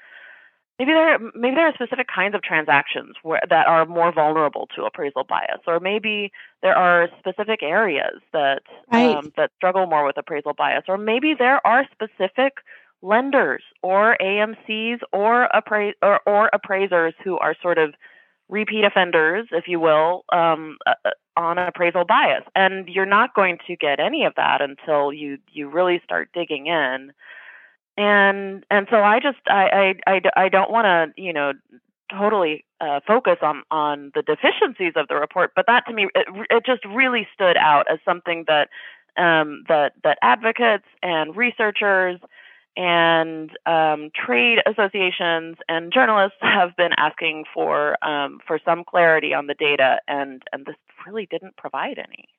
maybe 0.79 0.91
there 0.91 1.19
maybe 1.35 1.55
there 1.55 1.67
are 1.67 1.73
specific 1.73 2.07
kinds 2.13 2.35
of 2.35 2.41
transactions 2.41 3.15
where, 3.23 3.41
that 3.49 3.67
are 3.67 3.85
more 3.85 4.11
vulnerable 4.13 4.67
to 4.75 4.83
appraisal 4.83 5.23
bias, 5.23 5.61
or 5.67 5.79
maybe 5.79 6.31
there 6.61 6.75
are 6.75 7.09
specific 7.19 7.63
areas 7.63 8.21
that 8.33 8.61
right. 8.91 9.15
um, 9.15 9.31
that 9.37 9.51
struggle 9.55 9.85
more 9.85 10.05
with 10.05 10.17
appraisal 10.17 10.53
bias, 10.53 10.83
or 10.87 10.97
maybe 10.97 11.33
there 11.37 11.65
are 11.65 11.85
specific 11.91 12.53
lenders 13.01 13.63
or 13.83 14.17
AMCs 14.21 14.99
or, 15.13 15.49
appra- 15.53 15.93
or, 16.01 16.19
or 16.25 16.49
appraisers 16.53 17.13
who 17.23 17.37
are 17.37 17.55
sort 17.61 17.77
of 17.77 17.93
repeat 18.49 18.83
offenders, 18.83 19.47
if 19.51 19.67
you 19.67 19.79
will, 19.79 20.23
um, 20.31 20.77
uh, 20.85 20.93
uh, 21.05 21.09
on 21.35 21.57
appraisal 21.57 22.05
bias. 22.05 22.43
And 22.55 22.87
you're 22.87 23.05
not 23.05 23.35
going 23.35 23.57
to 23.67 23.75
get 23.75 23.99
any 23.99 24.25
of 24.25 24.33
that 24.35 24.61
until 24.61 25.13
you 25.13 25.37
you 25.51 25.69
really 25.69 26.01
start 26.03 26.29
digging 26.33 26.67
in. 26.67 27.11
And 27.97 28.65
and 28.71 28.87
so 28.89 28.97
I 28.97 29.19
just 29.19 29.39
I 29.47 29.93
I 30.07 30.11
I, 30.13 30.43
I 30.45 30.49
don't 30.49 30.71
want 30.71 30.85
to 30.85 31.21
you 31.21 31.33
know 31.33 31.53
totally 32.11 32.65
uh, 32.79 33.01
focus 33.05 33.37
on 33.41 33.63
on 33.69 34.11
the 34.15 34.21
deficiencies 34.21 34.93
of 34.95 35.07
the 35.07 35.15
report, 35.15 35.51
but 35.55 35.65
that 35.67 35.85
to 35.87 35.93
me 35.93 36.07
it, 36.15 36.27
it 36.49 36.65
just 36.65 36.85
really 36.85 37.27
stood 37.33 37.57
out 37.57 37.85
as 37.91 37.99
something 38.05 38.45
that 38.47 38.69
um, 39.17 39.63
that 39.67 39.93
that 40.03 40.17
advocates 40.21 40.85
and 41.03 41.35
researchers 41.35 42.19
and 42.77 43.49
um, 43.65 44.11
trade 44.15 44.59
associations 44.67 45.57
and 45.67 45.91
journalists 45.91 46.37
have 46.41 46.75
been 46.77 46.93
asking 46.95 47.45
for 47.53 47.97
um, 48.05 48.39
for 48.45 48.59
some 48.63 48.83
clarity 48.83 49.33
on 49.33 49.47
the 49.47 49.55
data, 49.55 49.99
and 50.07 50.43
and 50.53 50.65
this 50.65 50.75
really 51.05 51.27
didn't 51.29 51.57
provide 51.57 51.97
any. 51.97 52.29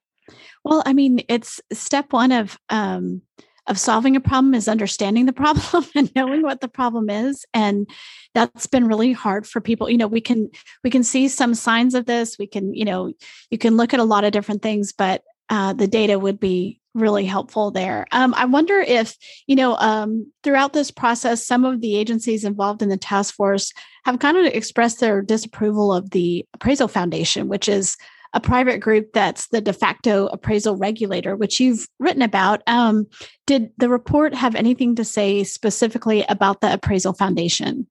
Well, 0.65 0.83
I 0.87 0.93
mean, 0.93 1.23
it's 1.29 1.61
step 1.73 2.12
one 2.12 2.33
of 2.33 2.59
um, 2.71 3.23
of 3.67 3.79
solving 3.79 4.15
a 4.15 4.21
problem 4.21 4.55
is 4.55 4.69
understanding 4.69 5.27
the 5.27 5.33
problem 5.45 5.85
and 5.95 6.15
knowing 6.15 6.43
what 6.43 6.61
the 6.61 6.69
problem 6.69 7.11
is, 7.11 7.45
and 7.53 7.89
that's 8.33 8.67
been 8.67 8.87
really 8.87 9.12
hard 9.12 9.47
for 9.47 9.61
people. 9.61 9.91
You 9.91 9.99
know, 9.99 10.07
we 10.07 10.21
can 10.21 10.51
we 10.85 10.91
can 10.91 11.03
see 11.03 11.27
some 11.27 11.55
signs 11.55 11.95
of 11.95 12.07
this. 12.07 12.39
We 12.39 12.47
can, 12.47 12.75
you 12.75 12.85
know, 12.85 13.12
you 13.51 13.59
can 13.59 13.77
look 13.77 13.93
at 13.93 14.01
a 14.01 14.05
lot 14.05 14.25
of 14.25 14.33
different 14.33 14.62
things, 14.62 14.93
but 14.93 15.25
uh, 15.51 15.73
the 15.73 15.89
data 15.89 16.19
would 16.19 16.39
be 16.39 16.78
really 16.94 17.24
helpful 17.24 17.70
there. 17.70 18.07
Um, 18.12 18.35
I 18.35 18.44
wonder 18.44 18.81
if, 18.81 19.16
you 19.46 19.57
know, 19.57 19.77
um, 19.77 20.31
throughout 20.42 20.72
this 20.72 20.90
process, 20.90 21.46
some 21.46 21.64
of 21.64 21.81
the 21.81 21.96
agencies 21.96 22.44
involved 22.44 22.83
in 22.83 22.88
the 22.88 22.96
task 22.96 23.35
force 23.35 23.72
have 24.05 24.18
kind 24.18 24.37
of 24.37 24.46
expressed 24.46 25.01
their 25.01 25.22
disapproval 25.22 25.92
of 25.92 26.11
the 26.11 26.46
Appraisal 26.55 26.88
Foundation, 26.88 27.48
which 27.48 27.68
is 27.68 27.96
a 28.35 28.40
private 28.40 28.79
group 28.79 29.12
that's 29.14 29.48
the 29.48 29.61
de 29.61 29.72
facto 29.72 30.27
appraisal 30.27 30.77
regulator, 30.77 31.35
which 31.35 31.61
you've 31.61 31.88
written 31.98 32.22
about. 32.22 32.62
Um, 32.66 33.07
did 33.46 33.70
the 33.79 33.88
report 33.88 34.35
have 34.35 34.55
anything 34.55 34.94
to 34.96 35.05
say 35.05 35.44
specifically 35.44 36.24
about 36.29 36.61
the 36.61 36.74
Appraisal 36.74 37.14
Foundation? 37.14 37.87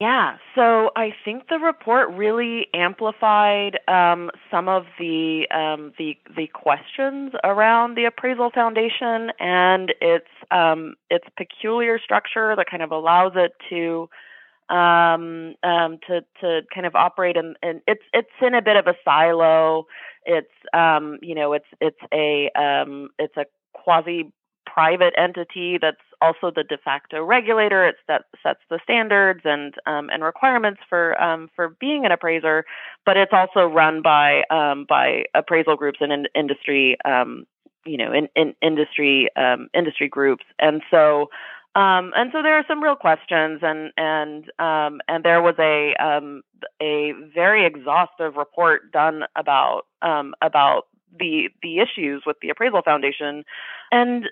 Yeah, 0.00 0.36
so 0.54 0.90
I 0.94 1.14
think 1.24 1.48
the 1.48 1.58
report 1.58 2.10
really 2.10 2.66
amplified 2.74 3.78
um, 3.88 4.30
some 4.50 4.68
of 4.68 4.84
the 4.98 5.46
um, 5.50 5.92
the 5.98 6.18
the 6.36 6.48
questions 6.48 7.32
around 7.44 7.96
the 7.96 8.04
appraisal 8.04 8.50
foundation 8.54 9.30
and 9.40 9.94
its 10.02 10.26
um, 10.50 10.96
its 11.08 11.24
peculiar 11.38 11.98
structure 11.98 12.54
that 12.56 12.66
kind 12.70 12.82
of 12.82 12.90
allows 12.90 13.32
it 13.36 13.52
to 13.70 14.10
um, 14.68 15.54
um, 15.62 15.98
to 16.08 16.20
to 16.42 16.60
kind 16.74 16.86
of 16.86 16.94
operate 16.94 17.36
in 17.36 17.54
it's 17.62 18.02
it's 18.12 18.28
in 18.42 18.54
a 18.54 18.62
bit 18.62 18.76
of 18.76 18.86
a 18.86 18.94
silo. 19.02 19.86
It's 20.26 20.52
um, 20.74 21.18
you 21.22 21.34
know 21.34 21.54
it's 21.54 21.66
it's 21.80 22.00
a 22.12 22.50
um, 22.58 23.08
it's 23.18 23.36
a 23.38 23.46
quasi 23.72 24.30
private 24.66 25.14
entity 25.16 25.78
that's 25.80 25.96
also 26.20 26.50
the 26.54 26.62
de 26.62 26.78
facto 26.78 27.22
regulator. 27.22 27.86
It 27.86 27.96
that 28.08 28.24
sets 28.42 28.60
the 28.70 28.78
standards 28.82 29.40
and 29.44 29.74
um, 29.86 30.08
and 30.10 30.22
requirements 30.22 30.80
for 30.88 31.20
um, 31.20 31.48
for 31.54 31.70
being 31.80 32.04
an 32.04 32.12
appraiser, 32.12 32.64
but 33.04 33.16
it's 33.16 33.32
also 33.32 33.66
run 33.66 34.02
by 34.02 34.42
um, 34.50 34.86
by 34.88 35.24
appraisal 35.34 35.76
groups 35.76 35.98
and 36.00 36.12
in 36.12 36.26
industry, 36.34 36.96
um, 37.04 37.46
you 37.84 37.96
know, 37.96 38.12
in, 38.12 38.28
in 38.34 38.54
industry 38.62 39.28
um, 39.36 39.68
industry 39.74 40.08
groups, 40.08 40.44
and 40.58 40.82
so. 40.90 41.28
Um, 41.74 42.12
and 42.16 42.30
so 42.32 42.42
there 42.42 42.56
are 42.56 42.64
some 42.66 42.82
real 42.82 42.96
questions, 42.96 43.60
and 43.60 43.92
and 43.98 44.50
and 44.58 45.22
there 45.22 45.42
was 45.42 45.56
a 45.58 45.92
a 46.80 47.12
very 47.34 47.66
exhaustive 47.66 48.36
report 48.36 48.90
done 48.92 49.24
about 49.36 49.82
about 50.00 50.84
the 51.18 51.48
the 51.62 51.78
issues 51.78 52.22
with 52.26 52.36
the 52.40 52.48
appraisal 52.48 52.82
foundation 52.82 53.44
and 53.92 54.26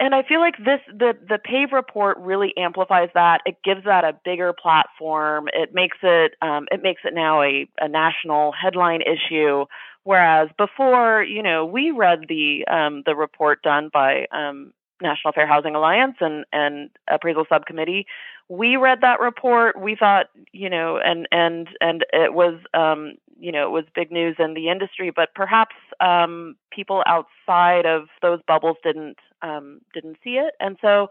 and 0.00 0.14
I 0.14 0.22
feel 0.22 0.40
like 0.40 0.56
this 0.58 0.80
the 0.88 1.14
the 1.28 1.38
PAVE 1.38 1.72
report 1.72 2.18
really 2.18 2.56
amplifies 2.56 3.08
that. 3.14 3.40
It 3.44 3.56
gives 3.64 3.84
that 3.84 4.04
a 4.04 4.18
bigger 4.24 4.52
platform. 4.52 5.48
It 5.52 5.74
makes 5.74 5.98
it 6.02 6.34
um, 6.40 6.66
it 6.70 6.82
makes 6.82 7.02
it 7.04 7.14
now 7.14 7.42
a, 7.42 7.68
a 7.80 7.88
national 7.88 8.52
headline 8.52 9.00
issue. 9.02 9.64
Whereas 10.04 10.48
before, 10.56 11.22
you 11.22 11.42
know, 11.42 11.66
we 11.66 11.90
read 11.90 12.20
the 12.28 12.64
um, 12.68 13.02
the 13.04 13.16
report 13.16 13.62
done 13.62 13.90
by 13.92 14.26
um, 14.30 14.72
National 15.02 15.32
Fair 15.32 15.46
Housing 15.46 15.74
Alliance 15.74 16.16
and 16.20 16.44
and 16.52 16.90
appraisal 17.08 17.44
subcommittee. 17.48 18.06
We 18.48 18.76
read 18.76 19.00
that 19.02 19.20
report. 19.20 19.80
We 19.80 19.94
thought, 19.94 20.26
you 20.52 20.70
know, 20.70 20.98
and 20.98 21.28
and 21.30 21.68
and 21.80 22.04
it 22.12 22.34
was, 22.34 22.60
um, 22.74 23.14
you 23.38 23.52
know, 23.52 23.66
it 23.66 23.70
was 23.70 23.84
big 23.94 24.10
news 24.10 24.36
in 24.38 24.54
the 24.54 24.68
industry. 24.68 25.10
But 25.14 25.34
perhaps 25.34 25.74
um, 26.00 26.56
people 26.70 27.02
outside 27.06 27.86
of 27.86 28.08
those 28.22 28.40
bubbles 28.46 28.76
didn't 28.82 29.18
um, 29.42 29.80
didn't 29.94 30.18
see 30.22 30.36
it, 30.36 30.54
and 30.60 30.76
so. 30.80 31.08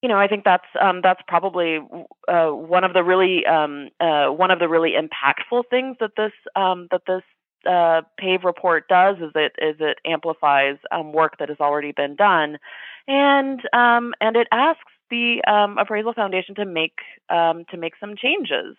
You 0.00 0.08
know, 0.08 0.16
I 0.16 0.28
think 0.28 0.44
that's 0.44 0.62
um, 0.80 1.00
that's 1.02 1.20
probably 1.26 1.80
uh, 2.28 2.50
one 2.50 2.84
of 2.84 2.92
the 2.92 3.02
really 3.02 3.44
um, 3.46 3.88
uh, 3.98 4.26
one 4.28 4.52
of 4.52 4.60
the 4.60 4.68
really 4.68 4.92
impactful 4.92 5.64
things 5.70 5.96
that 5.98 6.12
this 6.16 6.30
um, 6.54 6.86
that 6.92 7.02
this 7.08 7.24
uh, 7.66 8.02
PAVE 8.18 8.44
report 8.44 8.88
does 8.88 9.16
is 9.16 9.32
it 9.34 9.52
is 9.58 9.76
it 9.80 9.98
amplifies 10.04 10.76
um, 10.90 11.12
work 11.12 11.38
that 11.38 11.48
has 11.48 11.58
already 11.60 11.92
been 11.92 12.16
done, 12.16 12.58
and 13.06 13.60
um, 13.72 14.14
and 14.20 14.36
it 14.36 14.48
asks 14.52 14.92
the 15.10 15.42
um, 15.46 15.78
Appraisal 15.78 16.12
Foundation 16.12 16.54
to 16.56 16.64
make 16.64 16.98
um, 17.30 17.64
to 17.70 17.76
make 17.76 17.94
some 18.00 18.14
changes. 18.16 18.76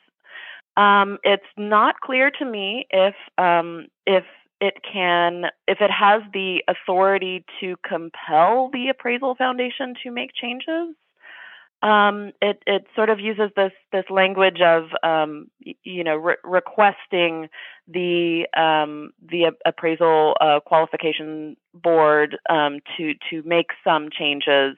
Um, 0.78 1.18
it's 1.24 1.44
not 1.58 2.00
clear 2.02 2.32
to 2.40 2.46
me 2.46 2.88
if 2.90 3.16
um, 3.38 3.88
if 4.06 4.24
it 4.62 4.76
can, 4.92 5.46
if 5.68 5.80
it 5.82 5.92
has 5.92 6.22
the 6.34 6.64
authority 6.68 7.46
to 7.62 7.76
compel 7.88 8.70
the 8.74 8.90
appraisal 8.90 9.36
foundation 9.36 9.94
to 10.04 10.12
make 10.12 10.32
changes, 10.34 10.96
um, 11.82 12.32
it 12.42 12.62
it 12.68 12.86
sort 12.96 13.10
of 13.10 13.20
uses 13.20 13.52
this 13.56 13.72
this 13.92 14.04
language 14.10 14.60
of 14.62 14.90
um, 15.02 15.50
you 15.84 16.04
know 16.04 16.16
re- 16.16 16.36
requesting 16.44 17.48
the 17.88 18.48
um, 18.56 19.12
the 19.26 19.52
appraisal 19.66 20.36
uh, 20.42 20.60
qualification 20.66 21.56
board 21.74 22.38
um, 22.50 22.80
to 22.98 23.14
to 23.30 23.42
make 23.44 23.68
some 23.84 24.10
changes, 24.12 24.76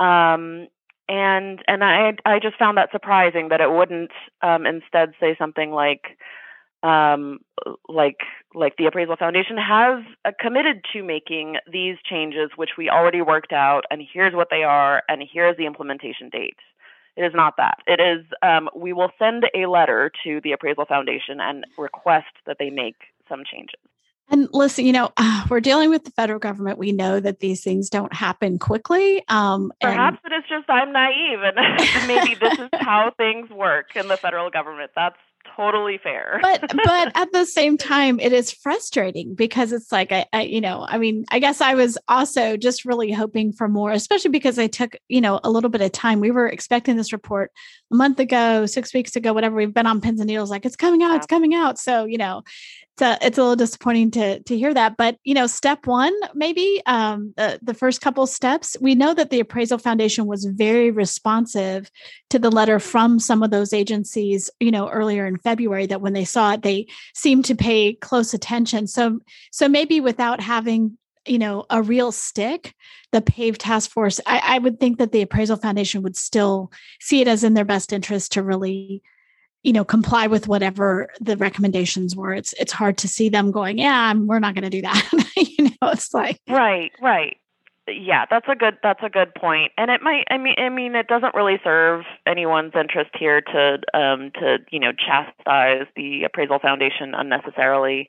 um, 0.00 0.66
and 1.08 1.62
and 1.68 1.84
I 1.84 2.14
I 2.24 2.40
just 2.40 2.58
found 2.58 2.78
that 2.78 2.90
surprising 2.90 3.48
that 3.50 3.60
it 3.60 3.70
wouldn't 3.70 4.10
um, 4.42 4.66
instead 4.66 5.12
say 5.20 5.36
something 5.38 5.70
like 5.70 6.18
um, 6.84 7.38
like 7.88 8.18
like 8.54 8.76
the 8.76 8.86
appraisal 8.86 9.16
foundation 9.16 9.56
has 9.56 10.04
uh, 10.24 10.30
committed 10.38 10.84
to 10.92 11.02
making 11.02 11.56
these 11.70 11.96
changes 12.08 12.50
which 12.56 12.70
we 12.76 12.90
already 12.90 13.22
worked 13.22 13.52
out 13.52 13.84
and 13.90 14.02
here's 14.12 14.34
what 14.34 14.48
they 14.50 14.62
are 14.62 15.02
and 15.08 15.22
here's 15.32 15.56
the 15.56 15.66
implementation 15.66 16.28
date 16.28 16.58
it 17.16 17.22
is 17.22 17.32
not 17.34 17.54
that 17.56 17.78
it 17.86 18.00
is 18.00 18.24
um, 18.42 18.68
we 18.76 18.92
will 18.92 19.10
send 19.18 19.44
a 19.54 19.66
letter 19.66 20.12
to 20.22 20.40
the 20.44 20.52
appraisal 20.52 20.84
foundation 20.84 21.40
and 21.40 21.64
request 21.78 22.26
that 22.46 22.56
they 22.58 22.70
make 22.70 22.96
some 23.28 23.42
changes 23.50 23.80
and 24.30 24.48
listen, 24.54 24.86
you 24.86 24.92
know, 24.92 25.10
uh, 25.18 25.44
we're 25.50 25.60
dealing 25.60 25.90
with 25.90 26.04
the 26.04 26.10
federal 26.10 26.38
government. 26.38 26.78
We 26.78 26.92
know 26.92 27.20
that 27.20 27.40
these 27.40 27.62
things 27.62 27.90
don't 27.90 28.12
happen 28.12 28.58
quickly. 28.58 29.22
Um, 29.28 29.70
Perhaps 29.82 30.18
and- 30.24 30.32
it 30.32 30.36
is 30.36 30.44
just 30.48 30.68
I'm 30.70 30.92
naive, 30.92 31.40
and 31.42 31.56
maybe 32.08 32.34
this 32.34 32.58
is 32.58 32.70
how 32.72 33.12
things 33.18 33.50
work 33.50 33.88
in 33.94 34.08
the 34.08 34.16
federal 34.16 34.48
government. 34.48 34.92
That's 34.96 35.18
totally 35.56 35.98
fair. 35.98 36.38
but 36.42 36.60
but 36.84 37.12
at 37.14 37.32
the 37.32 37.44
same 37.44 37.76
time, 37.76 38.20
it 38.20 38.32
is 38.32 38.50
frustrating 38.50 39.34
because 39.34 39.72
it's 39.72 39.90
like 39.92 40.12
I, 40.12 40.26
I, 40.32 40.42
you 40.42 40.60
know, 40.60 40.84
I 40.88 40.98
mean, 40.98 41.24
I 41.30 41.38
guess 41.38 41.60
I 41.60 41.74
was 41.74 41.98
also 42.08 42.56
just 42.56 42.84
really 42.84 43.12
hoping 43.12 43.52
for 43.52 43.68
more, 43.68 43.92
especially 43.92 44.30
because 44.30 44.58
I 44.58 44.66
took 44.66 44.96
you 45.08 45.20
know 45.20 45.40
a 45.44 45.50
little 45.50 45.70
bit 45.70 45.80
of 45.80 45.92
time. 45.92 46.20
We 46.20 46.30
were 46.30 46.48
expecting 46.48 46.96
this 46.96 47.12
report 47.12 47.52
a 47.92 47.96
month 47.96 48.18
ago, 48.20 48.66
six 48.66 48.92
weeks 48.94 49.16
ago, 49.16 49.32
whatever. 49.32 49.56
We've 49.56 49.74
been 49.74 49.86
on 49.86 50.00
pins 50.00 50.20
and 50.20 50.28
needles, 50.28 50.50
like 50.50 50.66
it's 50.66 50.76
coming 50.76 51.02
out, 51.02 51.10
yeah. 51.10 51.16
it's 51.16 51.26
coming 51.26 51.54
out. 51.54 51.78
So 51.78 52.04
you 52.04 52.18
know, 52.18 52.42
it's 52.94 53.02
a, 53.02 53.26
it's 53.26 53.38
a 53.38 53.42
little 53.42 53.56
disappointing 53.56 54.10
to 54.12 54.40
to 54.44 54.56
hear 54.56 54.72
that 54.72 54.96
but 54.96 55.16
you 55.24 55.34
know 55.34 55.46
step 55.46 55.86
one 55.86 56.14
maybe 56.34 56.80
um, 56.86 57.34
the, 57.36 57.74
first 57.74 58.00
couple 58.00 58.24
steps 58.26 58.76
we 58.80 58.94
know 58.94 59.12
that 59.12 59.30
the 59.30 59.40
appraisal 59.40 59.78
foundation 59.78 60.26
was 60.26 60.44
very 60.44 60.92
responsive 60.92 61.90
to 62.30 62.38
the 62.38 62.50
letter 62.50 62.78
from 62.78 63.18
some 63.18 63.42
of 63.42 63.50
those 63.50 63.72
agencies 63.72 64.48
you 64.60 64.70
know 64.70 64.88
earlier 64.88 65.26
in 65.26 65.36
february 65.38 65.86
that 65.86 66.00
when 66.00 66.12
they 66.12 66.24
saw 66.24 66.52
it 66.52 66.62
they 66.62 66.86
seemed 67.14 67.44
to 67.44 67.54
pay 67.54 67.94
close 67.94 68.34
attention. 68.34 68.86
So 68.86 69.20
so 69.50 69.68
maybe 69.68 70.00
without 70.00 70.40
having 70.40 70.98
you 71.26 71.38
know 71.38 71.64
a 71.70 71.82
real 71.82 72.12
stick 72.12 72.74
the 73.12 73.22
pave 73.22 73.56
task 73.56 73.90
force 73.90 74.20
I, 74.26 74.56
I 74.56 74.58
would 74.58 74.78
think 74.78 74.98
that 74.98 75.10
the 75.10 75.22
appraisal 75.22 75.56
foundation 75.56 76.02
would 76.02 76.16
still 76.16 76.70
see 77.00 77.22
it 77.22 77.28
as 77.28 77.44
in 77.44 77.54
their 77.54 77.64
best 77.64 77.92
interest 77.92 78.32
to 78.32 78.42
really 78.42 79.02
you 79.64 79.72
know 79.72 79.84
comply 79.84 80.26
with 80.26 80.46
whatever 80.46 81.10
the 81.20 81.36
recommendations 81.36 82.14
were. 82.14 82.32
It's 82.32 82.52
it's 82.54 82.72
hard 82.72 82.98
to 82.98 83.08
see 83.08 83.28
them 83.28 83.50
going 83.50 83.78
yeah 83.78 84.14
we're 84.14 84.38
not 84.38 84.54
going 84.54 84.64
to 84.64 84.70
do 84.70 84.82
that. 84.82 85.10
You 85.36 85.64
know 85.64 85.90
it's 85.90 86.14
like 86.14 86.40
right 86.48 86.92
right. 87.02 87.36
Yeah 87.88 88.26
that's 88.30 88.46
a 88.48 88.54
good 88.54 88.76
that's 88.82 89.02
a 89.02 89.10
good 89.10 89.34
point. 89.34 89.72
And 89.76 89.90
it 89.90 90.00
might 90.02 90.24
i 90.30 90.38
mean 90.38 90.54
i 90.58 90.68
mean 90.68 90.94
it 90.94 91.08
doesn't 91.08 91.34
really 91.34 91.58
serve 91.64 92.04
anyone's 92.26 92.72
interest 92.78 93.10
here 93.18 93.40
to 93.40 93.78
um 93.94 94.30
to 94.34 94.58
you 94.70 94.78
know 94.78 94.92
chastise 94.92 95.86
the 95.96 96.24
appraisal 96.24 96.58
foundation 96.60 97.14
unnecessarily. 97.14 98.08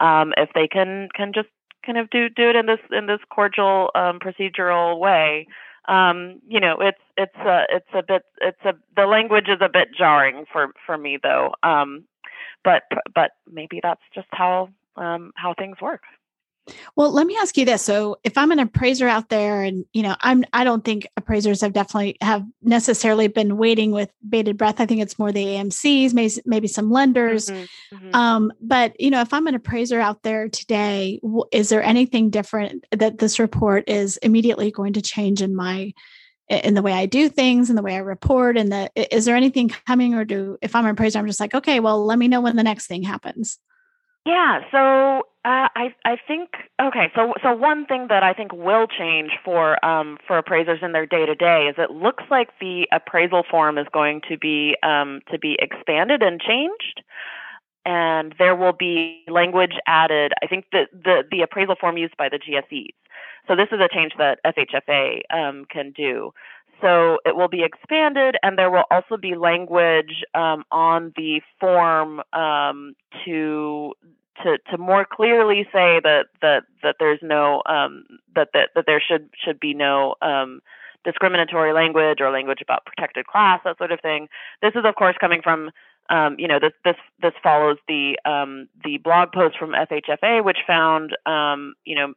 Um 0.00 0.34
if 0.36 0.50
they 0.54 0.68
can 0.68 1.08
can 1.14 1.32
just 1.32 1.48
kind 1.84 1.98
of 1.98 2.10
do 2.10 2.28
do 2.28 2.50
it 2.50 2.56
in 2.56 2.66
this 2.66 2.80
in 2.90 3.06
this 3.06 3.20
cordial 3.30 3.90
um 3.94 4.18
procedural 4.18 4.98
way 4.98 5.46
um, 5.88 6.40
you 6.48 6.60
know, 6.60 6.76
it's 6.80 7.00
it's 7.16 7.36
a 7.36 7.64
it's 7.70 7.88
a 7.94 8.02
bit 8.02 8.22
it's 8.40 8.60
a 8.64 8.74
the 8.96 9.06
language 9.06 9.48
is 9.48 9.58
a 9.60 9.68
bit 9.68 9.88
jarring 9.96 10.44
for 10.52 10.68
for 10.84 10.96
me 10.98 11.18
though. 11.22 11.54
Um, 11.62 12.04
but 12.64 12.82
but 13.14 13.32
maybe 13.50 13.80
that's 13.82 14.02
just 14.14 14.28
how 14.32 14.70
um, 14.96 15.32
how 15.36 15.54
things 15.54 15.80
work. 15.80 16.02
Well, 16.96 17.12
let 17.12 17.26
me 17.26 17.36
ask 17.40 17.56
you 17.56 17.64
this. 17.64 17.82
So 17.82 18.18
if 18.24 18.36
I'm 18.36 18.50
an 18.50 18.58
appraiser 18.58 19.08
out 19.08 19.28
there 19.28 19.62
and 19.62 19.84
you 19.92 20.02
know, 20.02 20.16
I'm 20.20 20.44
I 20.52 20.64
don't 20.64 20.84
think 20.84 21.06
appraisers 21.16 21.60
have 21.60 21.72
definitely 21.72 22.16
have 22.20 22.44
necessarily 22.62 23.28
been 23.28 23.56
waiting 23.56 23.92
with 23.92 24.10
bated 24.28 24.56
breath. 24.56 24.80
I 24.80 24.86
think 24.86 25.00
it's 25.00 25.18
more 25.18 25.32
the 25.32 25.44
AMCs, 25.44 26.12
maybe 26.14 26.34
maybe 26.44 26.68
some 26.68 26.90
lenders. 26.90 27.48
Mm-hmm, 27.48 27.96
mm-hmm. 27.96 28.14
Um, 28.14 28.52
but 28.60 28.98
you 29.00 29.10
know, 29.10 29.20
if 29.20 29.32
I'm 29.32 29.46
an 29.46 29.54
appraiser 29.54 30.00
out 30.00 30.22
there 30.22 30.48
today, 30.48 31.20
is 31.52 31.68
there 31.68 31.82
anything 31.82 32.30
different 32.30 32.84
that 32.90 33.18
this 33.18 33.38
report 33.38 33.88
is 33.88 34.16
immediately 34.18 34.70
going 34.70 34.94
to 34.94 35.02
change 35.02 35.42
in 35.42 35.54
my 35.54 35.92
in 36.48 36.74
the 36.74 36.82
way 36.82 36.92
I 36.92 37.06
do 37.06 37.28
things 37.28 37.70
and 37.70 37.78
the 37.78 37.82
way 37.82 37.96
I 37.96 37.98
report 37.98 38.56
and 38.56 38.70
the 38.70 38.90
is 39.14 39.24
there 39.24 39.36
anything 39.36 39.68
coming 39.68 40.14
or 40.14 40.24
do 40.24 40.58
if 40.62 40.74
I'm 40.74 40.84
an 40.84 40.92
appraiser, 40.92 41.18
I'm 41.18 41.26
just 41.26 41.40
like, 41.40 41.54
okay, 41.54 41.80
well, 41.80 42.04
let 42.04 42.18
me 42.18 42.28
know 42.28 42.40
when 42.40 42.56
the 42.56 42.62
next 42.62 42.86
thing 42.86 43.02
happens. 43.02 43.58
Yeah, 44.24 44.62
so 44.72 45.22
uh, 45.46 45.68
I 45.76 45.94
I 46.04 46.16
think 46.26 46.50
okay. 46.82 47.12
So 47.14 47.34
so 47.40 47.54
one 47.54 47.86
thing 47.86 48.08
that 48.08 48.24
I 48.24 48.32
think 48.32 48.52
will 48.52 48.88
change 48.88 49.30
for 49.44 49.82
um, 49.84 50.18
for 50.26 50.38
appraisers 50.38 50.80
in 50.82 50.90
their 50.90 51.06
day 51.06 51.24
to 51.24 51.36
day 51.36 51.68
is 51.70 51.76
it 51.78 51.92
looks 51.92 52.24
like 52.32 52.48
the 52.60 52.88
appraisal 52.90 53.44
form 53.48 53.78
is 53.78 53.86
going 53.92 54.22
to 54.28 54.36
be 54.36 54.76
um, 54.82 55.20
to 55.30 55.38
be 55.38 55.56
expanded 55.60 56.20
and 56.20 56.40
changed, 56.40 57.00
and 57.84 58.34
there 58.40 58.56
will 58.56 58.72
be 58.72 59.22
language 59.28 59.74
added. 59.86 60.32
I 60.42 60.48
think 60.48 60.64
the 60.72 60.86
the 60.92 61.22
the 61.30 61.42
appraisal 61.42 61.76
form 61.80 61.96
used 61.96 62.16
by 62.16 62.28
the 62.28 62.40
GSEs. 62.40 62.94
So 63.46 63.54
this 63.54 63.68
is 63.70 63.78
a 63.78 63.88
change 63.94 64.14
that 64.18 64.40
FHFA 64.44 65.20
um, 65.32 65.64
can 65.70 65.92
do. 65.92 66.32
So 66.80 67.18
it 67.24 67.36
will 67.36 67.48
be 67.48 67.62
expanded, 67.62 68.34
and 68.42 68.58
there 68.58 68.70
will 68.70 68.84
also 68.90 69.16
be 69.16 69.36
language 69.36 70.24
um, 70.34 70.64
on 70.72 71.12
the 71.16 71.40
form 71.60 72.20
um, 72.32 72.96
to 73.24 73.92
to 74.42 74.58
to 74.70 74.78
more 74.78 75.04
clearly 75.04 75.64
say 75.72 76.00
that 76.02 76.26
that 76.42 76.64
that 76.82 76.96
there's 76.98 77.20
no 77.22 77.62
um, 77.66 78.04
that 78.34 78.48
that 78.54 78.70
that 78.74 78.84
there 78.86 79.02
should 79.06 79.28
should 79.42 79.60
be 79.60 79.74
no 79.74 80.14
um, 80.22 80.60
discriminatory 81.04 81.72
language 81.72 82.20
or 82.20 82.30
language 82.30 82.60
about 82.60 82.84
protected 82.84 83.26
class 83.26 83.60
that 83.64 83.78
sort 83.78 83.92
of 83.92 84.00
thing. 84.00 84.28
This 84.62 84.72
is 84.74 84.84
of 84.84 84.94
course 84.94 85.16
coming 85.20 85.42
from 85.42 85.70
um, 86.10 86.36
you 86.38 86.48
know 86.48 86.58
this 86.60 86.72
this 86.84 86.96
this 87.20 87.32
follows 87.42 87.78
the 87.88 88.18
um, 88.24 88.68
the 88.84 88.98
blog 88.98 89.32
post 89.32 89.56
from 89.58 89.70
FHFA 89.70 90.44
which 90.44 90.58
found 90.66 91.16
um, 91.26 91.74
you 91.84 91.94
know 91.94 92.14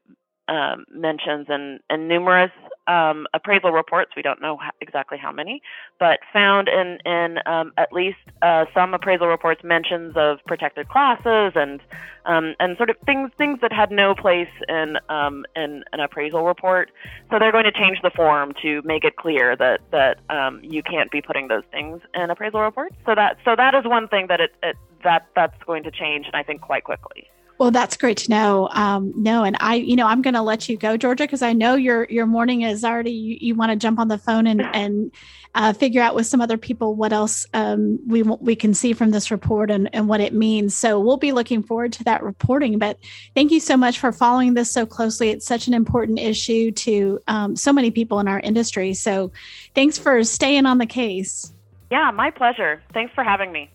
um, 0.49 0.85
mentions 0.91 1.45
and, 1.49 1.79
in 1.89 2.07
numerous 2.07 2.51
um, 2.87 3.27
appraisal 3.33 3.71
reports. 3.71 4.11
We 4.15 4.23
don't 4.23 4.41
know 4.41 4.57
exactly 4.81 5.17
how 5.17 5.31
many, 5.31 5.61
but 5.99 6.19
found 6.33 6.67
in 6.67 6.97
in 7.05 7.37
um, 7.45 7.71
at 7.77 7.93
least 7.93 8.17
uh, 8.41 8.65
some 8.73 8.93
appraisal 8.93 9.27
reports 9.27 9.63
mentions 9.63 10.13
of 10.17 10.39
protected 10.47 10.89
classes 10.89 11.53
and 11.55 11.79
um, 12.25 12.55
and 12.59 12.75
sort 12.77 12.89
of 12.89 12.97
things 13.05 13.29
things 13.37 13.59
that 13.61 13.71
had 13.71 13.91
no 13.91 14.15
place 14.15 14.49
in 14.67 14.97
um, 15.09 15.45
in 15.55 15.83
an 15.93 15.99
appraisal 15.99 16.43
report. 16.43 16.91
So 17.29 17.37
they're 17.37 17.51
going 17.51 17.65
to 17.65 17.71
change 17.71 17.99
the 18.01 18.09
form 18.09 18.53
to 18.63 18.81
make 18.83 19.03
it 19.03 19.15
clear 19.17 19.55
that 19.55 19.81
that 19.91 20.19
you 20.63 20.81
can't 20.81 21.11
be 21.11 21.21
putting 21.21 21.47
those 21.47 21.63
things 21.71 22.01
in 22.15 22.29
appraisal 22.31 22.61
reports. 22.61 22.95
So 23.05 23.13
that 23.13 23.37
so 23.45 23.55
that 23.55 23.75
is 23.75 23.85
one 23.85 24.07
thing 24.07 24.27
that 24.27 24.41
it, 24.41 24.55
it 24.63 24.75
that 25.03 25.27
that's 25.35 25.61
going 25.63 25.83
to 25.83 25.91
change, 25.91 26.25
and 26.25 26.35
I 26.35 26.43
think 26.43 26.61
quite 26.61 26.83
quickly. 26.83 27.29
Well, 27.59 27.71
that's 27.71 27.97
great 27.97 28.15
to 28.19 28.29
know. 28.29 28.69
Um, 28.71 29.11
no, 29.17 29.43
and 29.43 29.57
I, 29.59 29.75
you 29.75 29.97
know, 29.97 30.07
I'm 30.07 30.21
going 30.21 30.33
to 30.33 30.41
let 30.41 30.69
you 30.69 30.77
go, 30.77 30.95
Georgia, 30.95 31.25
because 31.25 31.41
I 31.41 31.51
know 31.51 31.75
your 31.75 32.05
your 32.09 32.25
morning 32.25 32.61
is 32.61 32.85
already. 32.85 33.11
You, 33.11 33.37
you 33.41 33.55
want 33.55 33.71
to 33.71 33.75
jump 33.75 33.99
on 33.99 34.07
the 34.07 34.17
phone 34.17 34.47
and 34.47 34.61
and 34.73 35.11
uh, 35.55 35.73
figure 35.73 36.01
out 36.01 36.15
with 36.15 36.25
some 36.25 36.39
other 36.39 36.57
people 36.57 36.95
what 36.95 37.11
else 37.11 37.45
um, 37.53 37.99
we 38.07 38.23
we 38.23 38.55
can 38.55 38.73
see 38.73 38.93
from 38.93 39.11
this 39.11 39.29
report 39.29 39.69
and 39.71 39.93
and 39.93 40.07
what 40.07 40.21
it 40.21 40.33
means. 40.33 40.73
So 40.73 41.01
we'll 41.01 41.17
be 41.17 41.33
looking 41.33 41.61
forward 41.61 41.91
to 41.93 42.03
that 42.05 42.23
reporting. 42.23 42.79
But 42.79 42.97
thank 43.35 43.51
you 43.51 43.59
so 43.59 43.75
much 43.75 43.99
for 43.99 44.13
following 44.13 44.53
this 44.53 44.71
so 44.71 44.85
closely. 44.85 45.29
It's 45.29 45.45
such 45.45 45.67
an 45.67 45.73
important 45.73 46.17
issue 46.17 46.71
to 46.71 47.19
um, 47.27 47.57
so 47.57 47.73
many 47.73 47.91
people 47.91 48.21
in 48.21 48.29
our 48.29 48.39
industry. 48.39 48.93
So 48.93 49.33
thanks 49.75 49.97
for 49.97 50.23
staying 50.23 50.65
on 50.65 50.77
the 50.77 50.85
case. 50.85 51.53
Yeah, 51.91 52.09
my 52.11 52.31
pleasure. 52.31 52.81
Thanks 52.93 53.13
for 53.13 53.25
having 53.25 53.51
me. 53.51 53.69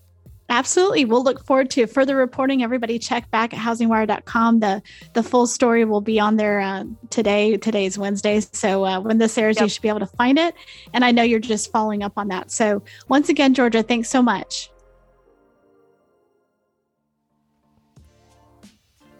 Absolutely. 0.49 1.05
We'll 1.05 1.23
look 1.23 1.43
forward 1.43 1.71
to 1.71 1.87
further 1.87 2.15
reporting. 2.15 2.61
Everybody 2.61 2.99
check 2.99 3.29
back 3.31 3.53
at 3.53 3.59
housingwire.com. 3.59 4.59
The 4.59 4.81
the 5.13 5.23
full 5.23 5.47
story 5.47 5.85
will 5.85 6.01
be 6.01 6.19
on 6.19 6.35
there 6.35 6.59
uh, 6.59 6.83
today. 7.09 7.57
Today's 7.57 7.97
Wednesday. 7.97 8.39
So 8.39 8.85
uh, 8.85 8.99
when 8.99 9.17
this 9.17 9.37
airs, 9.37 9.55
yep. 9.55 9.63
you 9.63 9.69
should 9.69 9.81
be 9.81 9.89
able 9.89 10.01
to 10.01 10.05
find 10.05 10.37
it. 10.37 10.53
And 10.93 11.03
I 11.03 11.11
know 11.11 11.23
you're 11.23 11.39
just 11.39 11.71
following 11.71 12.03
up 12.03 12.13
on 12.15 12.27
that. 12.27 12.51
So 12.51 12.83
once 13.07 13.29
again, 13.29 13.55
Georgia, 13.55 13.81
thanks 13.81 14.09
so 14.09 14.21
much. 14.21 14.69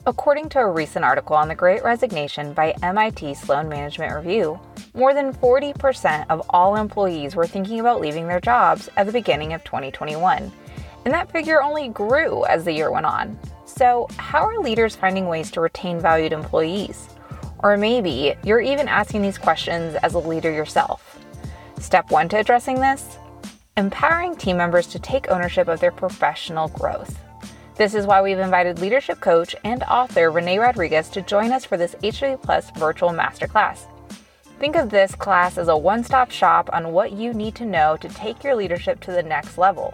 According 0.08 0.50
to 0.50 0.60
a 0.60 0.70
recent 0.70 1.04
article 1.04 1.36
on 1.36 1.48
the 1.48 1.56
Great 1.56 1.84
Resignation 1.84 2.54
by 2.54 2.76
MIT 2.84 3.34
Sloan 3.34 3.68
Management 3.68 4.14
Review, 4.14 4.60
more 4.94 5.16
than 5.16 5.34
40% 5.34 6.28
of 6.30 6.46
all 6.52 6.76
employees 6.76 7.36
were 7.36 7.48
thinking 7.48 7.80
about 7.80 8.00
leaving 8.00 8.28
their 8.28 8.40
jobs 8.40 8.88
at 8.98 9.08
the 9.08 9.12
beginning 9.12 9.54
of 9.54 9.64
2021 9.64 10.52
And 11.06 11.14
that 11.14 11.32
figure 11.32 11.62
only 11.62 11.90
grew 11.90 12.44
as 12.46 12.66
the 12.66 12.74
year 12.74 12.92
went 12.92 13.06
on. 13.06 13.40
So, 13.66 14.08
how 14.18 14.44
are 14.44 14.60
leaders 14.60 14.96
finding 14.96 15.28
ways 15.28 15.52
to 15.52 15.62
retain 15.62 16.00
valued 16.00 16.34
employees? 16.34 17.08
Or 17.60 17.78
maybe 17.78 18.36
you're 18.44 18.62
even 18.62 18.88
asking 18.88 19.22
these 19.22 19.38
questions 19.38 19.96
as 19.96 20.16
a 20.16 20.20
leader 20.20 20.52
yourself. 20.52 21.20
Step 21.80 22.12
one 22.12 22.28
to 22.30 22.40
addressing 22.40 22.80
this 22.80 23.18
empowering 23.78 24.36
team 24.36 24.56
members 24.56 24.88
to 24.88 25.00
take 25.00 25.30
ownership 25.30 25.68
of 25.68 25.80
their 25.80 25.92
professional 25.92 26.70
growth. 26.70 27.20
This 27.76 27.94
is 27.94 28.06
why 28.06 28.22
we've 28.22 28.40
invited 28.40 28.80
leadership 28.80 29.20
coach 29.20 29.54
and 29.66 29.84
author 29.84 30.32
Renee 30.32 30.60
Rodriguez 30.60 31.10
to 31.10 31.22
join 31.22 31.52
us 31.52 31.66
for 31.66 31.76
this 31.76 31.96
HW 32.02 32.38
Plus 32.42 32.72
virtual 32.72 33.10
masterclass. 33.10 33.88
Think 34.60 34.78
of 34.78 34.90
this 34.90 35.14
class 35.14 35.58
as 35.58 35.68
a 35.68 35.78
one 35.78 36.04
stop 36.06 36.32
shop 36.32 36.70
on 36.72 36.94
what 36.94 37.12
you 37.12 37.34
need 37.34 37.54
to 37.56 37.66
know 37.66 37.98
to 37.98 38.08
take 38.08 38.46
your 38.46 38.56
leadership 38.56 39.02
to 39.02 39.12
the 39.12 39.22
next 39.22 39.58
level. 39.58 39.94